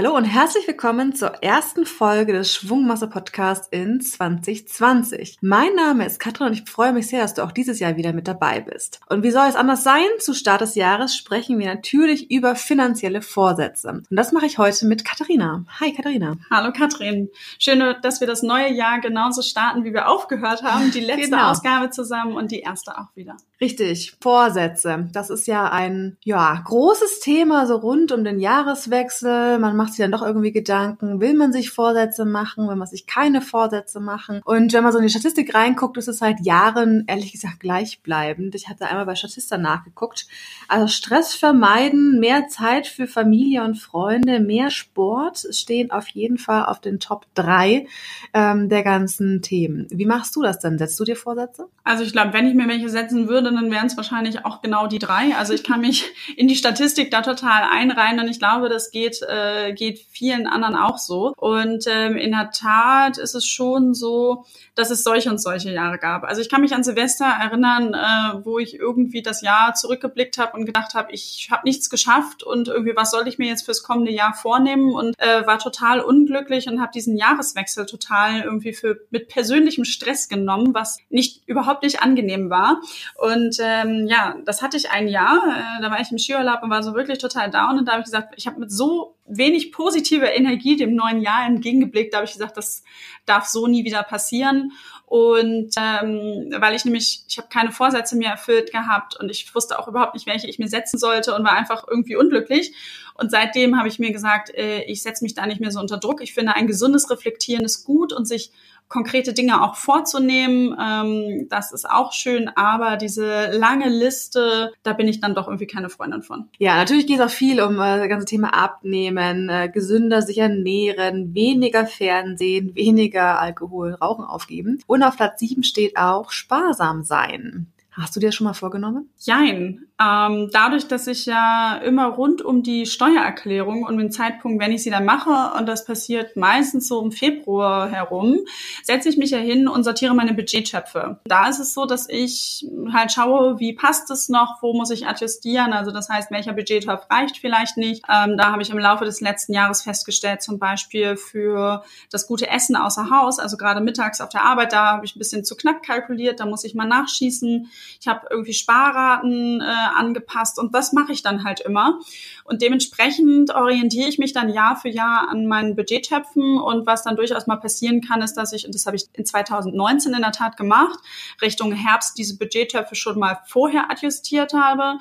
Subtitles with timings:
[0.00, 5.36] Hallo und herzlich willkommen zur ersten Folge des Schwungmasse Podcasts in 2020.
[5.42, 8.14] Mein Name ist Katrin und ich freue mich sehr, dass du auch dieses Jahr wieder
[8.14, 9.00] mit dabei bist.
[9.10, 10.06] Und wie soll es anders sein?
[10.18, 13.88] Zu Start des Jahres sprechen wir natürlich über finanzielle Vorsätze.
[13.90, 15.66] Und das mache ich heute mit Katharina.
[15.80, 16.36] Hi Katharina.
[16.50, 17.28] Hallo Katrin.
[17.58, 20.92] Schön, dass wir das neue Jahr genauso starten, wie wir aufgehört haben.
[20.92, 21.50] Die letzte genau.
[21.50, 23.36] Ausgabe zusammen und die erste auch wieder.
[23.60, 25.10] Richtig, Vorsätze.
[25.12, 29.58] Das ist ja ein ja, großes Thema so rund um den Jahreswechsel.
[29.58, 33.06] Man macht sich dann doch irgendwie Gedanken, will man sich Vorsätze machen, will man sich
[33.06, 34.40] keine Vorsätze machen.
[34.44, 38.54] Und wenn man so in die Statistik reinguckt, ist es seit Jahren ehrlich gesagt gleichbleibend.
[38.54, 40.26] Ich hatte einmal bei Statista nachgeguckt.
[40.68, 46.66] Also Stress vermeiden, mehr Zeit für Familie und Freunde, mehr Sport stehen auf jeden Fall
[46.66, 47.86] auf den Top drei
[48.34, 49.86] ähm, der ganzen Themen.
[49.90, 50.78] Wie machst du das denn?
[50.78, 51.68] Setzt du dir Vorsätze?
[51.84, 54.86] Also ich glaube, wenn ich mir welche setzen würde, dann wären es wahrscheinlich auch genau
[54.86, 55.34] die drei.
[55.36, 56.04] Also ich kann mich
[56.36, 60.76] in die Statistik da total einreihen und ich glaube, das geht äh, geht vielen anderen
[60.76, 61.32] auch so.
[61.36, 65.98] Und ähm, in der Tat ist es schon so, dass es solche und solche Jahre
[65.98, 66.24] gab.
[66.24, 70.56] Also ich kann mich an Silvester erinnern, äh, wo ich irgendwie das Jahr zurückgeblickt habe
[70.56, 73.82] und gedacht habe, ich habe nichts geschafft und irgendwie, was soll ich mir jetzt fürs
[73.82, 79.00] kommende Jahr vornehmen und äh, war total unglücklich und habe diesen Jahreswechsel total irgendwie für
[79.10, 82.80] mit persönlichem Stress genommen, was nicht überhaupt nicht angenehm war.
[83.16, 85.42] Und ähm, ja, das hatte ich ein Jahr.
[85.46, 88.00] Äh, da war ich im Skiurlaub und war so wirklich total down und da habe
[88.00, 92.12] ich gesagt, ich habe mit so wenig positiver Energie dem neuen Jahr entgegengeblickt.
[92.12, 92.82] Da habe ich gesagt, das
[93.26, 94.72] darf so nie wieder passieren.
[95.06, 99.78] Und ähm, weil ich nämlich, ich habe keine Vorsätze mehr erfüllt gehabt und ich wusste
[99.78, 102.74] auch überhaupt nicht, welche ich mir setzen sollte und war einfach irgendwie unglücklich.
[103.14, 105.98] Und seitdem habe ich mir gesagt, äh, ich setze mich da nicht mehr so unter
[105.98, 106.22] Druck.
[106.22, 108.52] Ich finde, ein gesundes Reflektieren ist gut und sich
[108.90, 110.76] konkrete Dinge auch vorzunehmen.
[110.78, 115.68] Ähm, das ist auch schön, aber diese lange Liste, da bin ich dann doch irgendwie
[115.68, 116.48] keine Freundin von.
[116.58, 120.38] Ja, natürlich geht es auch viel um äh, das ganze Thema Abnehmen, äh, gesünder sich
[120.38, 124.82] ernähren, weniger Fernsehen, weniger Alkohol, Rauchen aufgeben.
[124.86, 127.68] Und auf Platz sieben steht auch sparsam sein.
[128.00, 129.10] Hast du dir das schon mal vorgenommen?
[129.18, 129.86] Jein.
[130.02, 134.82] Ähm, dadurch, dass ich ja immer rund um die Steuererklärung und den Zeitpunkt, wenn ich
[134.82, 138.38] sie dann mache, und das passiert meistens so im Februar herum,
[138.82, 141.20] setze ich mich ja hin und sortiere meine Budgettöpfe.
[141.24, 145.06] Da ist es so, dass ich halt schaue, wie passt es noch, wo muss ich
[145.06, 148.02] adjustieren, also das heißt, welcher Budgettopf reicht vielleicht nicht.
[148.08, 152.48] Ähm, da habe ich im Laufe des letzten Jahres festgestellt, zum Beispiel für das gute
[152.48, 155.56] Essen außer Haus, also gerade mittags auf der Arbeit, da habe ich ein bisschen zu
[155.56, 157.68] knapp kalkuliert, da muss ich mal nachschießen.
[158.00, 161.98] Ich habe irgendwie Sparraten äh, angepasst und das mache ich dann halt immer.
[162.44, 167.16] Und dementsprechend orientiere ich mich dann Jahr für Jahr an meinen Budgettöpfen und was dann
[167.16, 170.32] durchaus mal passieren kann, ist, dass ich, und das habe ich in 2019 in der
[170.32, 170.98] Tat gemacht,
[171.40, 174.98] Richtung Herbst diese Budgettöpfe schon mal vorher adjustiert habe.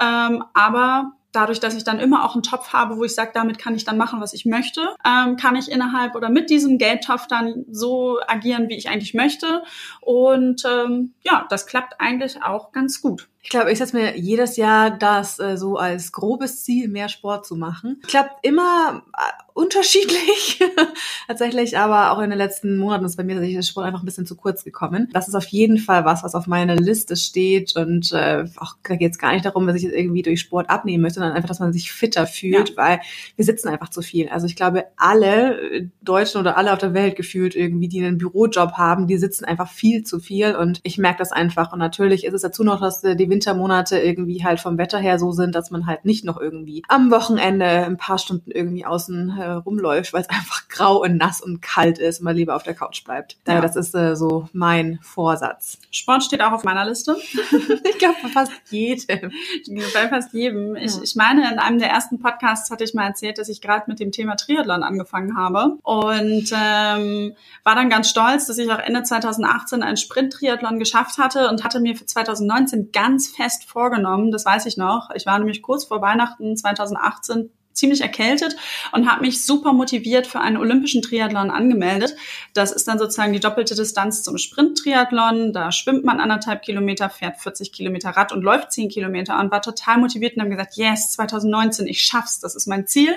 [0.00, 3.58] Ähm, aber dadurch, dass ich dann immer auch einen Topf habe, wo ich sage, damit
[3.58, 7.26] kann ich dann machen, was ich möchte, ähm, kann ich innerhalb oder mit diesem Geldtopf
[7.26, 9.62] dann so agieren, wie ich eigentlich möchte.
[10.00, 13.29] Und ähm, ja, das klappt eigentlich auch ganz gut.
[13.42, 17.46] Ich glaube, ich setze mir jedes Jahr das äh, so als grobes Ziel, mehr Sport
[17.46, 18.00] zu machen.
[18.06, 20.62] Klappt immer äh, unterschiedlich
[21.26, 24.06] tatsächlich, aber auch in den letzten Monaten ist bei mir tatsächlich der Sport einfach ein
[24.06, 25.08] bisschen zu kurz gekommen.
[25.12, 28.96] Das ist auf jeden Fall was, was auf meiner Liste steht und äh, auch da
[28.96, 31.48] geht es gar nicht darum, dass ich jetzt irgendwie durch Sport abnehmen möchte, sondern einfach,
[31.48, 32.76] dass man sich fitter fühlt, ja.
[32.76, 33.00] weil
[33.36, 34.28] wir sitzen einfach zu viel.
[34.28, 38.18] Also ich glaube, alle äh, Deutschen oder alle auf der Welt gefühlt irgendwie, die einen
[38.18, 42.24] Bürojob haben, die sitzen einfach viel zu viel und ich merke das einfach und natürlich
[42.24, 45.54] ist es dazu noch, dass äh, die Wintermonate irgendwie halt vom Wetter her so sind,
[45.54, 50.12] dass man halt nicht noch irgendwie am Wochenende ein paar Stunden irgendwie außen äh, rumläuft,
[50.12, 53.04] weil es einfach grau und nass und kalt ist und man lieber auf der Couch
[53.04, 53.36] bleibt.
[53.46, 53.60] Ja.
[53.60, 55.78] Das ist äh, so mein Vorsatz.
[55.90, 57.16] Sport steht auch auf meiner Liste.
[57.20, 59.30] ich glaube, bei fast jedem.
[59.94, 60.76] Bei fast jedem.
[60.76, 61.02] Ich, ja.
[61.02, 64.00] ich meine, in einem der ersten Podcasts hatte ich mal erzählt, dass ich gerade mit
[64.00, 69.02] dem Thema Triathlon angefangen habe und ähm, war dann ganz stolz, dass ich auch Ende
[69.02, 74.46] 2018 einen Sprint-Triathlon geschafft hatte und hatte mir für 2019 ganz ganz fest vorgenommen, das
[74.46, 75.10] weiß ich noch.
[75.14, 78.56] Ich war nämlich kurz vor Weihnachten 2018 ziemlich erkältet
[78.92, 82.16] und habe mich super motiviert für einen olympischen Triathlon angemeldet.
[82.54, 85.52] Das ist dann sozusagen die doppelte Distanz zum Sprint-Triathlon.
[85.52, 89.62] Da schwimmt man anderthalb Kilometer, fährt 40 Kilometer Rad und läuft 10 Kilometer und war
[89.62, 93.14] total motiviert und habe gesagt, yes, 2019, ich schaff's, das ist mein Ziel.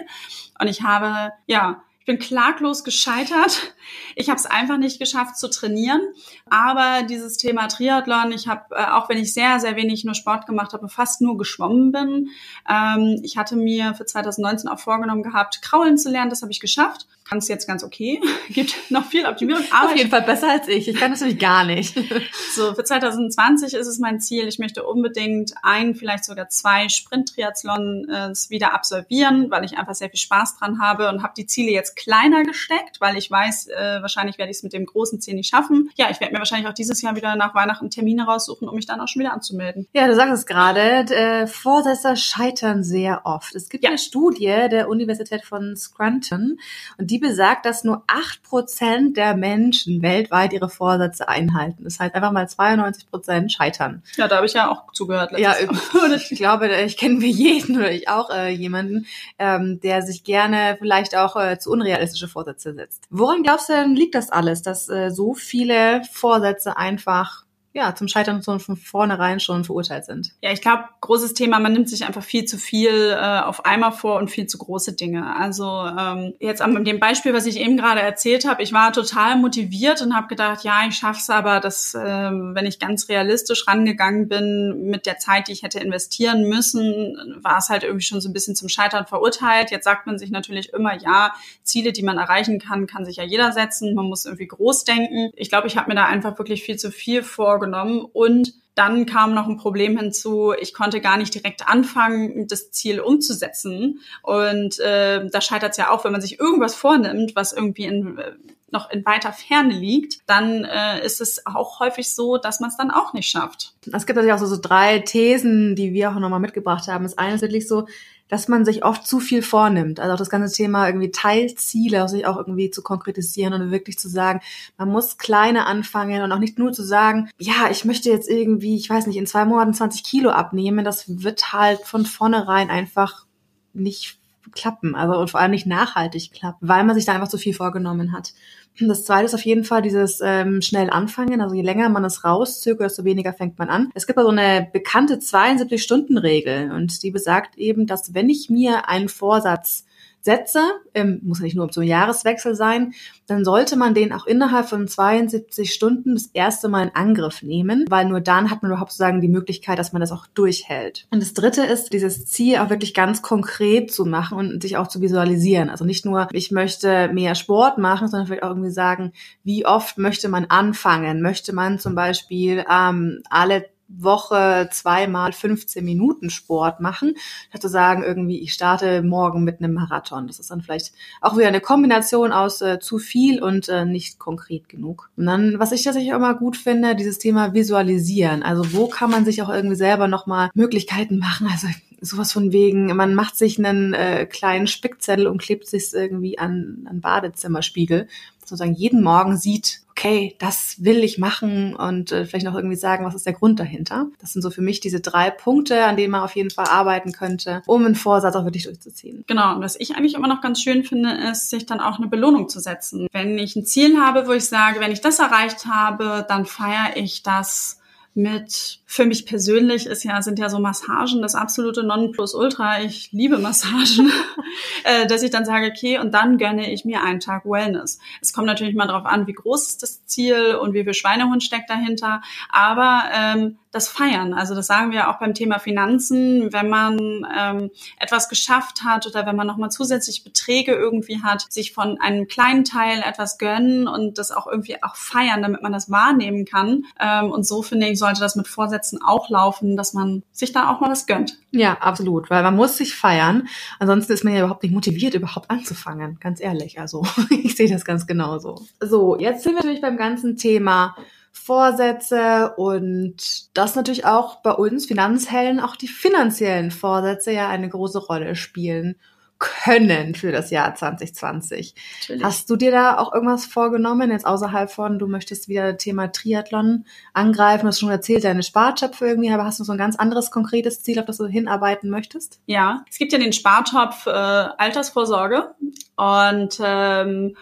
[0.59, 3.73] Und ich habe, ja, Ich bin klaglos gescheitert.
[4.17, 6.01] Ich habe es einfach nicht geschafft zu trainieren.
[6.49, 10.45] Aber dieses Thema Triathlon, ich habe, äh, auch wenn ich sehr, sehr wenig nur Sport
[10.45, 12.27] gemacht habe, fast nur geschwommen bin.
[12.69, 16.29] Ähm, ich hatte mir für 2019 auch vorgenommen gehabt, kraulen zu lernen.
[16.29, 18.21] Das habe ich geschafft kann es jetzt ganz okay.
[18.49, 19.63] Gibt noch viel Optimierung.
[19.71, 20.87] Aber Auf jeden Fall besser als ich.
[20.87, 21.95] Ich kann das nämlich gar nicht.
[22.55, 24.47] so, für 2020 ist es mein Ziel.
[24.47, 30.19] Ich möchte unbedingt ein, vielleicht sogar zwei Sprint-Triathlons wieder absolvieren, weil ich einfach sehr viel
[30.19, 34.37] Spaß dran habe und habe die Ziele jetzt kleiner gesteckt, weil ich weiß, äh, wahrscheinlich
[34.37, 35.89] werde ich es mit dem großen Ziel nicht schaffen.
[35.95, 38.85] Ja, ich werde mir wahrscheinlich auch dieses Jahr wieder nach Weihnachten Termine raussuchen, um mich
[38.85, 39.87] dann auch schon wieder anzumelden.
[39.93, 40.81] Ja, du sagst es gerade,
[41.13, 43.55] äh, Vorsätze scheitern sehr oft.
[43.55, 43.89] Es gibt ja.
[43.89, 46.59] eine Studie der Universität von Scranton
[46.97, 51.83] und die besagt, dass nur acht Prozent der Menschen weltweit ihre Vorsätze einhalten.
[51.83, 54.03] Das heißt, einfach mal 92 Prozent scheitern.
[54.15, 55.37] Ja, da habe ich ja auch zugehört.
[55.37, 55.55] Ja,
[56.15, 59.05] ich glaube, ich kenne wir jeden oder ich auch äh, jemanden,
[59.39, 63.05] ähm, der sich gerne vielleicht auch äh, zu unrealistische Vorsätze setzt.
[63.09, 67.42] Woran glaubst du denn liegt das alles, dass äh, so viele Vorsätze einfach
[67.75, 70.31] ja, zum Scheitern von vornherein schon verurteilt sind.
[70.41, 73.91] Ja, ich glaube, großes Thema, man nimmt sich einfach viel zu viel äh, auf einmal
[73.91, 75.35] vor und viel zu große Dinge.
[75.35, 79.37] Also ähm, jetzt an dem Beispiel, was ich eben gerade erzählt habe, ich war total
[79.37, 84.27] motiviert und habe gedacht, ja, ich schaff's, aber das, äh, wenn ich ganz realistisch rangegangen
[84.27, 88.29] bin mit der Zeit, die ich hätte investieren müssen, war es halt irgendwie schon so
[88.29, 89.71] ein bisschen zum Scheitern verurteilt.
[89.71, 91.33] Jetzt sagt man sich natürlich immer, ja,
[91.63, 93.95] Ziele, die man erreichen kann, kann sich ja jeder setzen.
[93.95, 95.31] Man muss irgendwie groß denken.
[95.35, 99.05] Ich glaube, ich habe mir da einfach wirklich viel zu viel vor vorgenommen und dann
[99.05, 103.99] kam noch ein Problem hinzu, ich konnte gar nicht direkt anfangen, das Ziel umzusetzen.
[104.23, 108.17] Und äh, da scheitert es ja auch, wenn man sich irgendwas vornimmt, was irgendwie in,
[108.17, 108.31] äh,
[108.71, 112.77] noch in weiter Ferne liegt, dann äh, ist es auch häufig so, dass man es
[112.77, 113.75] dann auch nicht schafft.
[113.91, 117.03] Es gibt natürlich auch so, so drei Thesen, die wir auch nochmal mitgebracht haben.
[117.03, 117.85] Das eine ist wirklich so,
[118.33, 119.99] dass man sich oft zu viel vornimmt.
[119.99, 124.09] Also auch das ganze Thema irgendwie Teilziele, sich auch irgendwie zu konkretisieren und wirklich zu
[124.09, 124.41] sagen,
[124.75, 128.75] man muss kleine anfangen und auch nicht nur zu sagen, ja, ich möchte jetzt irgendwie,
[128.75, 130.83] ich weiß nicht, in zwei Monaten 20 Kilo abnehmen.
[130.83, 133.27] Das wird halt von vornherein einfach
[133.73, 134.19] nicht
[134.51, 137.53] klappen, also und vor allem nicht nachhaltig klappen, weil man sich da einfach zu viel
[137.53, 138.33] vorgenommen hat.
[138.79, 141.41] Das zweite ist auf jeden Fall dieses ähm, schnell anfangen.
[141.41, 143.91] Also je länger man es rauszögert, desto weniger fängt man an.
[143.93, 149.09] Es gibt also eine bekannte 72-Stunden-Regel und die besagt eben, dass wenn ich mir einen
[149.09, 149.85] Vorsatz
[150.23, 150.61] setze,
[150.93, 152.93] ähm, muss ja nicht nur zum Jahreswechsel sein,
[153.27, 157.85] dann sollte man den auch innerhalb von 72 Stunden das erste Mal in Angriff nehmen,
[157.89, 161.07] weil nur dann hat man überhaupt sozusagen die Möglichkeit, dass man das auch durchhält.
[161.11, 164.87] Und das dritte ist, dieses Ziel auch wirklich ganz konkret zu machen und sich auch
[164.87, 165.69] zu visualisieren.
[165.69, 169.11] Also nicht nur, ich möchte mehr Sport machen, sondern vielleicht auch irgendwie sagen,
[169.43, 171.21] wie oft möchte man anfangen?
[171.21, 173.65] Möchte man zum Beispiel ähm, alle
[173.95, 177.15] Woche zweimal 15 Minuten Sport machen,
[177.49, 180.27] statt zu sagen, irgendwie, ich starte morgen mit einem Marathon.
[180.27, 184.19] Das ist dann vielleicht auch wieder eine Kombination aus äh, zu viel und äh, nicht
[184.19, 185.09] konkret genug.
[185.17, 188.43] Und dann, was ich tatsächlich auch mal gut finde, dieses Thema Visualisieren.
[188.43, 191.47] Also wo kann man sich auch irgendwie selber nochmal Möglichkeiten machen?
[191.51, 191.67] Also
[192.03, 196.85] sowas von wegen, man macht sich einen äh, kleinen Spickzettel und klebt sich irgendwie an,
[196.89, 198.07] an Badezimmerspiegel,
[198.47, 203.05] sozusagen jeden Morgen sieht, okay, das will ich machen und äh, vielleicht noch irgendwie sagen,
[203.05, 204.07] was ist der Grund dahinter.
[204.19, 207.11] Das sind so für mich diese drei Punkte, an denen man auf jeden Fall arbeiten
[207.11, 209.23] könnte, um einen Vorsatz auch wirklich durchzuziehen.
[209.27, 212.07] Genau, und was ich eigentlich immer noch ganz schön finde, ist, sich dann auch eine
[212.07, 213.07] Belohnung zu setzen.
[213.11, 216.97] Wenn ich ein Ziel habe, wo ich sage, wenn ich das erreicht habe, dann feiere
[216.97, 217.79] ich das
[218.15, 222.81] mit, für mich persönlich ist ja, sind ja so Massagen das absolute Nonplusultra.
[222.81, 224.11] Ich liebe Massagen,
[224.83, 227.99] äh, dass ich dann sage, okay, und dann gönne ich mir einen Tag Wellness.
[228.21, 231.43] Es kommt natürlich mal darauf an, wie groß ist das Ziel und wie viel Schweinehund
[231.43, 232.21] steckt dahinter.
[232.49, 234.33] Aber ähm, das Feiern.
[234.33, 239.25] Also das sagen wir auch beim Thema Finanzen, wenn man ähm, etwas geschafft hat oder
[239.25, 244.19] wenn man nochmal zusätzlich Beträge irgendwie hat, sich von einem kleinen Teil etwas gönnen und
[244.19, 246.85] das auch irgendwie auch feiern, damit man das wahrnehmen kann.
[246.99, 250.67] Ähm, und so finde ich, sollte das mit Vorsätzen auch laufen, dass man sich dann
[250.67, 251.39] auch mal was gönnt.
[251.49, 253.47] Ja, absolut, weil man muss sich feiern.
[253.79, 256.19] Ansonsten ist man ja überhaupt nicht motiviert, überhaupt anzufangen.
[256.19, 258.61] Ganz ehrlich, also ich sehe das ganz genauso.
[258.79, 260.95] So, jetzt sind wir natürlich beim ganzen Thema
[261.33, 267.99] Vorsätze und das natürlich auch bei uns Finanzhellen auch die finanziellen Vorsätze ja eine große
[267.99, 268.95] Rolle spielen
[269.39, 271.75] können für das Jahr 2020.
[272.01, 272.23] Natürlich.
[272.23, 276.85] Hast du dir da auch irgendwas vorgenommen, jetzt außerhalb von, du möchtest wieder Thema Triathlon
[277.13, 280.31] angreifen, du hast schon erzählt, deine Spartopf irgendwie, aber hast du so ein ganz anderes
[280.31, 282.39] konkretes Ziel, auf das du hinarbeiten möchtest?
[282.45, 285.53] Ja, es gibt ja den Spartopf äh, Altersvorsorge
[285.97, 287.35] und ähm,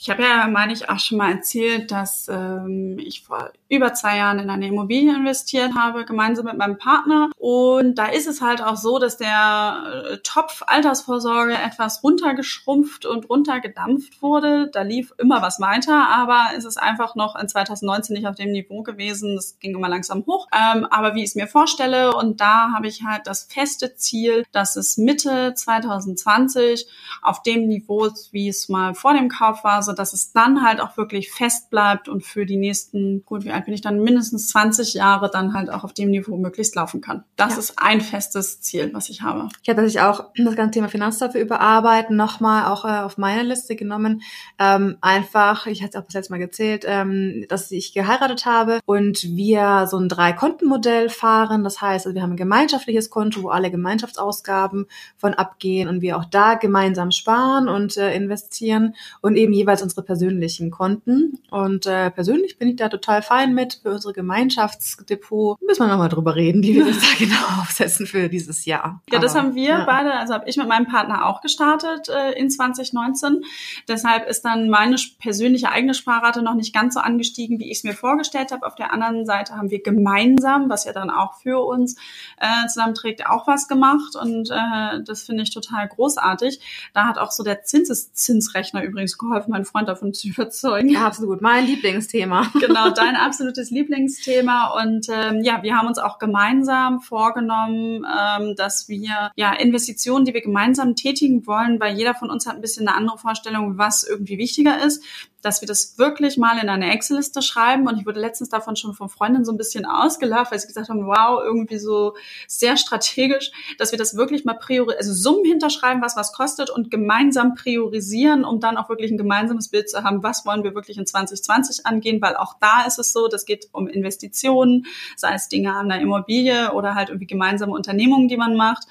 [0.00, 4.16] Ich habe ja, meine ich, auch schon mal erzählt, dass ähm, ich vor über zwei
[4.16, 7.30] Jahren in eine Immobilie investiert habe, gemeinsam mit meinem Partner.
[7.36, 13.28] Und da ist es halt auch so, dass der äh, Topf Altersvorsorge etwas runtergeschrumpft und
[13.28, 14.70] runtergedampft wurde.
[14.72, 18.52] Da lief immer was weiter, aber es ist einfach noch in 2019 nicht auf dem
[18.52, 19.36] Niveau gewesen.
[19.36, 20.46] Es ging immer langsam hoch.
[20.52, 24.44] Ähm, aber wie ich es mir vorstelle, und da habe ich halt das feste Ziel,
[24.52, 26.86] dass es Mitte 2020
[27.20, 30.80] auf dem Niveau wie es mal vor dem Kauf war, so dass es dann halt
[30.80, 34.48] auch wirklich fest bleibt und für die nächsten, gut, wie alt bin ich dann, mindestens
[34.48, 37.24] 20 Jahre dann halt auch auf dem Niveau möglichst laufen kann.
[37.36, 37.58] Das ja.
[37.58, 39.48] ist ein festes Ziel, was ich habe.
[39.62, 43.76] Ich habe tatsächlich auch das ganze Thema Finanzdorfe überarbeiten nochmal auch äh, auf meine Liste
[43.76, 44.22] genommen.
[44.58, 48.80] Ähm, einfach, ich hatte es auch das letzte Mal gezählt, ähm, dass ich geheiratet habe
[48.84, 51.64] und wir so ein Drei-Konten-Modell fahren.
[51.64, 56.18] Das heißt, also wir haben ein gemeinschaftliches Konto, wo alle Gemeinschaftsausgaben von abgehen und wir
[56.18, 61.40] auch da gemeinsam sparen und äh, investieren und eben jeweils unsere persönlichen Konten.
[61.50, 63.80] Und äh, persönlich bin ich da total fein mit.
[63.82, 68.28] Für unsere Gemeinschaftsdepot müssen wir nochmal drüber reden, wie wir das da genau aufsetzen für
[68.28, 69.02] dieses Jahr.
[69.10, 69.84] Ja, das haben wir ja.
[69.84, 73.42] beide, also habe ich mit meinem Partner auch gestartet äh, in 2019.
[73.88, 77.84] Deshalb ist dann meine persönliche eigene Sparrate noch nicht ganz so angestiegen, wie ich es
[77.84, 78.66] mir vorgestellt habe.
[78.66, 81.96] Auf der anderen Seite haben wir gemeinsam, was ja dann auch für uns
[82.38, 84.16] äh, zusammenträgt, auch was gemacht.
[84.16, 86.60] Und äh, das finde ich total großartig.
[86.94, 90.88] Da hat auch so der Zinseszinsrechner übrigens geholfen, meinen Freund davon zu überzeugen.
[90.88, 91.40] Ja, absolut.
[91.40, 92.50] Mein Lieblingsthema.
[92.68, 94.74] Genau, dein absolutes Lieblingsthema.
[94.82, 100.34] Und ähm, ja, wir haben uns auch gemeinsam vorgenommen, ähm, dass wir ja Investitionen, die
[100.34, 104.04] wir gemeinsam tätigen wollen, weil jeder von uns hat ein bisschen eine andere Vorstellung, was
[104.04, 105.02] irgendwie wichtiger ist
[105.42, 107.86] dass wir das wirklich mal in eine Excel-Liste schreiben.
[107.86, 110.88] Und ich wurde letztens davon schon von Freundinnen so ein bisschen ausgelacht, weil sie gesagt
[110.88, 112.14] haben, wow, irgendwie so
[112.46, 116.90] sehr strategisch, dass wir das wirklich mal priorisieren, also Summen hinterschreiben, was was kostet und
[116.90, 120.98] gemeinsam priorisieren, um dann auch wirklich ein gemeinsames Bild zu haben, was wollen wir wirklich
[120.98, 125.48] in 2020 angehen, weil auch da ist es so, das geht um Investitionen, sei es
[125.48, 128.84] Dinge an der Immobilie oder halt irgendwie gemeinsame Unternehmungen, die man macht.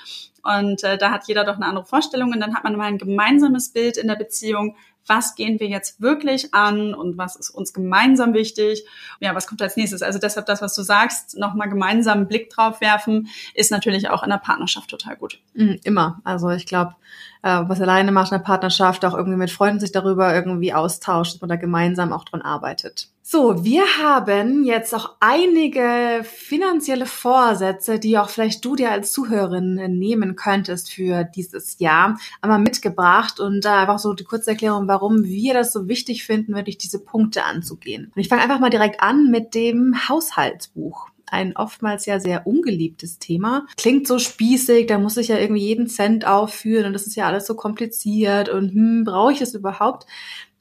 [0.44, 2.98] Und äh, da hat jeder doch eine andere Vorstellung und dann hat man mal ein
[2.98, 4.76] gemeinsames Bild in der Beziehung,
[5.08, 8.86] was gehen wir jetzt wirklich an und was ist uns gemeinsam wichtig.
[9.20, 10.02] Ja, was kommt als nächstes?
[10.02, 14.24] Also deshalb das, was du sagst, nochmal gemeinsam einen Blick drauf werfen, ist natürlich auch
[14.24, 15.40] in der Partnerschaft total gut.
[15.54, 16.20] Mhm, immer.
[16.24, 16.96] Also ich glaube,
[17.44, 21.38] äh, was alleine macht in der Partnerschaft, auch irgendwie mit Freunden sich darüber irgendwie austauscht,
[21.42, 23.10] da gemeinsam auch dran arbeitet.
[23.30, 29.76] So, wir haben jetzt auch einige finanzielle Vorsätze, die auch vielleicht du dir als Zuhörerin
[30.00, 35.26] nehmen könntest für dieses Jahr, einmal mitgebracht und da einfach so die kurze Erklärung, warum
[35.26, 38.14] wir das so wichtig finden, wirklich diese Punkte anzugehen.
[38.16, 43.20] Und ich fange einfach mal direkt an mit dem Haushaltsbuch ein oftmals ja sehr ungeliebtes
[43.20, 43.68] Thema.
[43.76, 47.28] Klingt so spießig, da muss ich ja irgendwie jeden Cent aufführen und das ist ja
[47.28, 50.06] alles so kompliziert und hm, brauche ich es überhaupt?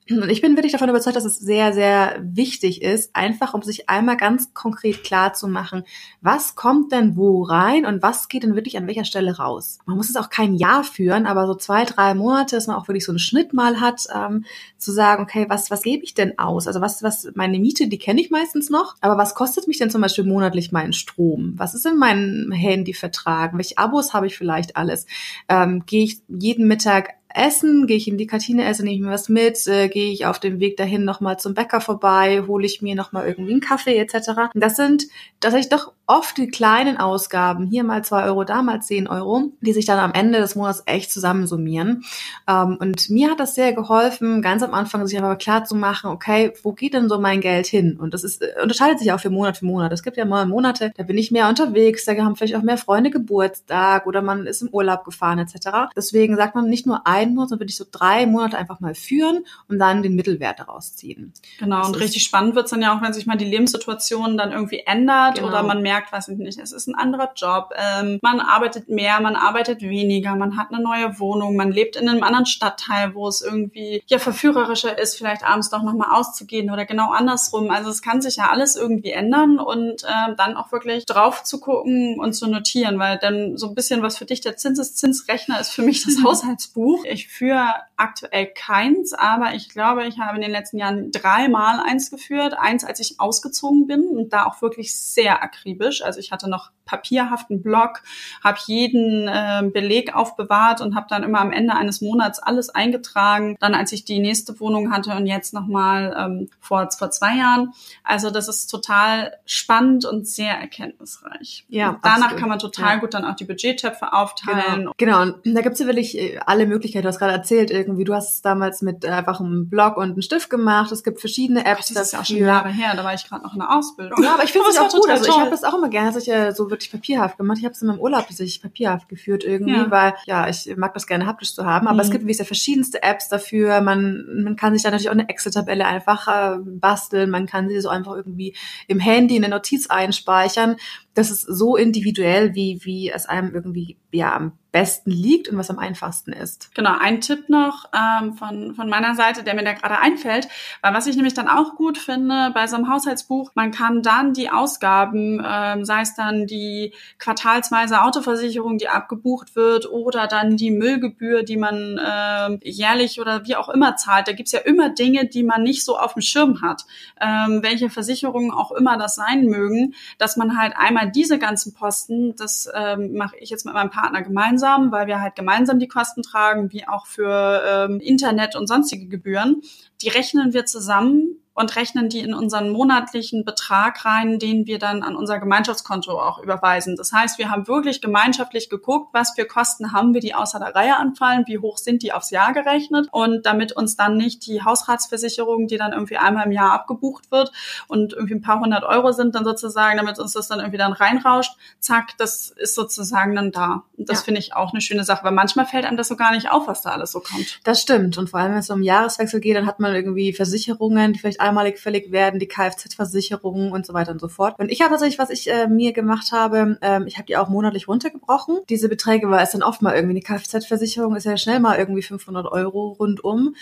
[0.09, 3.89] Und ich bin wirklich davon überzeugt, dass es sehr, sehr wichtig ist, einfach um sich
[3.89, 5.83] einmal ganz konkret klar zu machen,
[6.21, 9.79] was kommt denn wo rein und was geht denn wirklich an welcher Stelle raus.
[9.85, 12.87] Man muss es auch kein Jahr führen, aber so zwei, drei Monate, dass man auch
[12.87, 14.45] wirklich so einen Schnitt mal hat, ähm,
[14.79, 16.69] zu sagen, okay, was, was gebe ich denn aus?
[16.69, 19.91] Also was, was, meine Miete, die kenne ich meistens noch, aber was kostet mich denn
[19.91, 21.55] zum Beispiel monatlich mein Strom?
[21.57, 23.57] Was ist in meinem Handyvertrag?
[23.57, 25.07] Welche Abos habe ich vielleicht alles?
[25.49, 29.11] Ähm, Gehe ich jeden Mittag essen, gehe ich in die Kantine essen, nehme ich mir
[29.11, 32.83] was mit, äh, gehe ich auf dem Weg dahin nochmal zum Bäcker vorbei, hole ich
[32.83, 34.51] mir nochmal irgendwie einen Kaffee etc.
[34.55, 35.07] Das sind
[35.41, 39.73] tatsächlich doch oft die kleinen Ausgaben, hier mal zwei Euro, da mal zehn Euro, die
[39.73, 42.05] sich dann am Ende des Monats echt zusammensummieren.
[42.49, 46.11] Ähm, und mir hat das sehr geholfen, ganz am Anfang sich einfach klar zu machen,
[46.11, 47.97] okay, wo geht denn so mein Geld hin?
[47.99, 49.93] Und das ist, äh, unterscheidet sich auch für Monat für Monat.
[49.93, 52.79] Es gibt ja mal Monate, da bin ich mehr unterwegs, da haben vielleicht auch mehr
[52.79, 55.91] Freunde Geburtstag oder man ist im Urlaub gefahren etc.
[55.97, 58.95] Deswegen sagt man nicht nur ein Monat, sondern würde ich so drei Monate einfach mal
[58.95, 61.33] führen und dann den Mittelwert daraus ziehen.
[61.59, 64.53] Genau, das und richtig spannend wird's dann ja auch, wenn sich mal die Lebenssituation dann
[64.53, 65.49] irgendwie ändert genau.
[65.49, 69.21] oder man merkt, merkt, ich nicht, es ist ein anderer Job, ähm, man arbeitet mehr,
[69.21, 73.29] man arbeitet weniger, man hat eine neue Wohnung, man lebt in einem anderen Stadtteil, wo
[73.29, 77.71] es irgendwie ja verführerischer ist, vielleicht abends doch nochmal auszugehen oder genau andersrum.
[77.71, 81.61] Also es kann sich ja alles irgendwie ändern und äh, dann auch wirklich drauf zu
[81.61, 85.71] gucken und zu notieren, weil dann so ein bisschen was für dich der Zinseszinsrechner ist
[85.71, 87.05] für mich das Haushaltsbuch.
[87.05, 92.11] Ich führe aktuell keins, aber ich glaube, ich habe in den letzten Jahren dreimal eins
[92.11, 92.55] geführt.
[92.59, 96.03] Eins, als ich ausgezogen bin und da auch wirklich sehr akribisch händisch.
[96.03, 98.03] Also ich hatte noch papierhaften Blog,
[98.43, 103.57] habe jeden äh, Beleg aufbewahrt und habe dann immer am Ende eines Monats alles eingetragen.
[103.61, 107.73] Dann als ich die nächste Wohnung hatte und jetzt nochmal ähm, vor, vor zwei Jahren.
[108.05, 111.65] Also das ist total spannend und sehr erkenntnisreich.
[111.69, 112.41] Ja, und danach absolut.
[112.41, 113.01] kann man total ja.
[113.01, 114.91] gut dann auch die Budgettöpfe aufteilen.
[114.97, 115.23] Genau, genau.
[115.23, 117.03] und da gibt's ja wirklich äh, alle Möglichkeiten.
[117.03, 120.05] Du hast gerade erzählt, irgendwie, du hast es damals mit äh, einfach einem Blog und
[120.05, 120.93] einem Stift gemacht.
[120.93, 121.89] Es gibt verschiedene Apps.
[121.91, 123.77] Ach, das ist ja auch schon Jahre her, da war ich gerade noch in der
[123.77, 124.23] Ausbildung.
[124.23, 125.09] Ja, aber ich finde es auch gut.
[125.09, 127.59] Also ich habe das auch immer gerne, dass ich ja so wirklich papierhaft gemacht.
[127.59, 129.91] Ich habe es in meinem Urlaub tatsächlich papierhaft geführt irgendwie, ja.
[129.91, 131.87] weil ja, ich mag das gerne haptisch zu haben.
[131.87, 132.01] Aber mhm.
[132.01, 133.81] es gibt wie gesagt verschiedenste Apps dafür.
[133.81, 137.31] Man, man kann sich da natürlich auch eine Excel-Tabelle einfach äh, basteln.
[137.31, 138.55] Man kann sie so einfach irgendwie
[138.87, 140.77] im Handy in eine Notiz einspeichern.
[141.15, 145.71] Das ist so individuell, wie, wie es einem irgendwie ja am besten liegt und was
[145.71, 146.69] am einfachsten ist.
[146.75, 150.49] Genau, ein Tipp noch ähm, von, von meiner Seite, der mir da gerade einfällt,
[150.83, 154.35] weil was ich nämlich dann auch gut finde bei so einem Haushaltsbuch, man kann dann
[154.35, 160.71] die Ausgaben, ähm, sei es dann die quartalsweise Autoversicherung, die abgebucht wird oder dann die
[160.71, 164.29] Müllgebühr, die man ähm, jährlich oder wie auch immer zahlt.
[164.29, 166.85] Da gibt's ja immer Dinge, die man nicht so auf dem Schirm hat,
[167.19, 172.37] ähm, welche Versicherungen auch immer das sein mögen, dass man halt einmal diese ganzen Posten,
[172.37, 175.89] das ähm, mache ich jetzt mit meinem Partner gemeinsam, gemeinsam, weil wir halt gemeinsam die
[175.89, 179.63] Kosten tragen, wie auch für ähm, Internet und sonstige Gebühren.
[180.03, 185.03] Die rechnen wir zusammen und rechnen die in unseren monatlichen Betrag rein, den wir dann
[185.03, 186.97] an unser Gemeinschaftskonto auch überweisen.
[186.97, 190.75] Das heißt, wir haben wirklich gemeinschaftlich geguckt, was für Kosten haben wir, die außer der
[190.75, 194.63] Reihe anfallen, wie hoch sind die aufs Jahr gerechnet und damit uns dann nicht die
[194.63, 197.51] Hausratsversicherung, die dann irgendwie einmal im Jahr abgebucht wird
[197.89, 200.93] und irgendwie ein paar hundert Euro sind, dann sozusagen, damit uns das dann irgendwie dann
[200.93, 203.85] reinrauscht, zack, das ist sozusagen dann da.
[203.97, 204.25] Und das ja.
[204.27, 206.69] finde ich auch eine schöne Sache, weil manchmal fällt einem das so gar nicht auf,
[206.69, 207.61] was da alles so kommt.
[207.65, 208.19] Das stimmt.
[208.19, 211.41] Und vor allem, wenn es um Jahreswechsel geht, dann hat man irgendwie Versicherungen, die vielleicht
[211.49, 214.59] einmalig fällig werden, die Kfz-Versicherungen und so weiter und so fort.
[214.59, 217.49] Und ich habe tatsächlich, was ich äh, mir gemacht habe, ähm, ich habe die auch
[217.49, 218.59] monatlich runtergebrochen.
[218.69, 222.03] Diese Beträge, weil es dann oft mal irgendwie eine Kfz-Versicherung ist ja schnell mal irgendwie
[222.03, 223.55] 500 Euro rundum.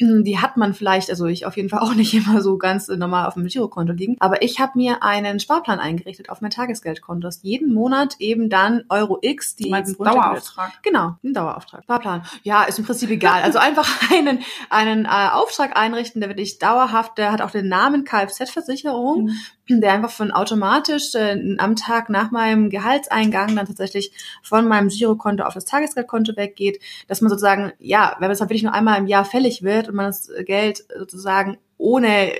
[0.00, 3.26] Die hat man vielleicht, also ich auf jeden Fall auch nicht immer so ganz normal
[3.26, 4.16] auf dem Girokonto liegen.
[4.18, 8.84] Aber ich habe mir einen Sparplan eingerichtet auf mein Tagesgeldkonto, dass jeden Monat eben dann
[8.88, 10.82] Euro X, die eben Dauerauftrag.
[10.82, 11.84] Genau, ein Dauerauftrag.
[11.84, 12.22] Sparplan.
[12.42, 13.42] Ja, ist im Prinzip egal.
[13.42, 14.40] Also einfach einen,
[14.70, 19.36] einen äh, Auftrag einrichten, der wirklich dauerhaft, der hat auch den Namen Kfz-Versicherung, mhm.
[19.78, 24.12] Der einfach von automatisch äh, am Tag nach meinem Gehaltseingang dann tatsächlich
[24.42, 28.62] von meinem Girokonto auf das Tagesgeldkonto weggeht, dass man sozusagen, ja, wenn es dann wirklich
[28.62, 32.32] nur einmal im Jahr fällig wird und man das Geld sozusagen ohne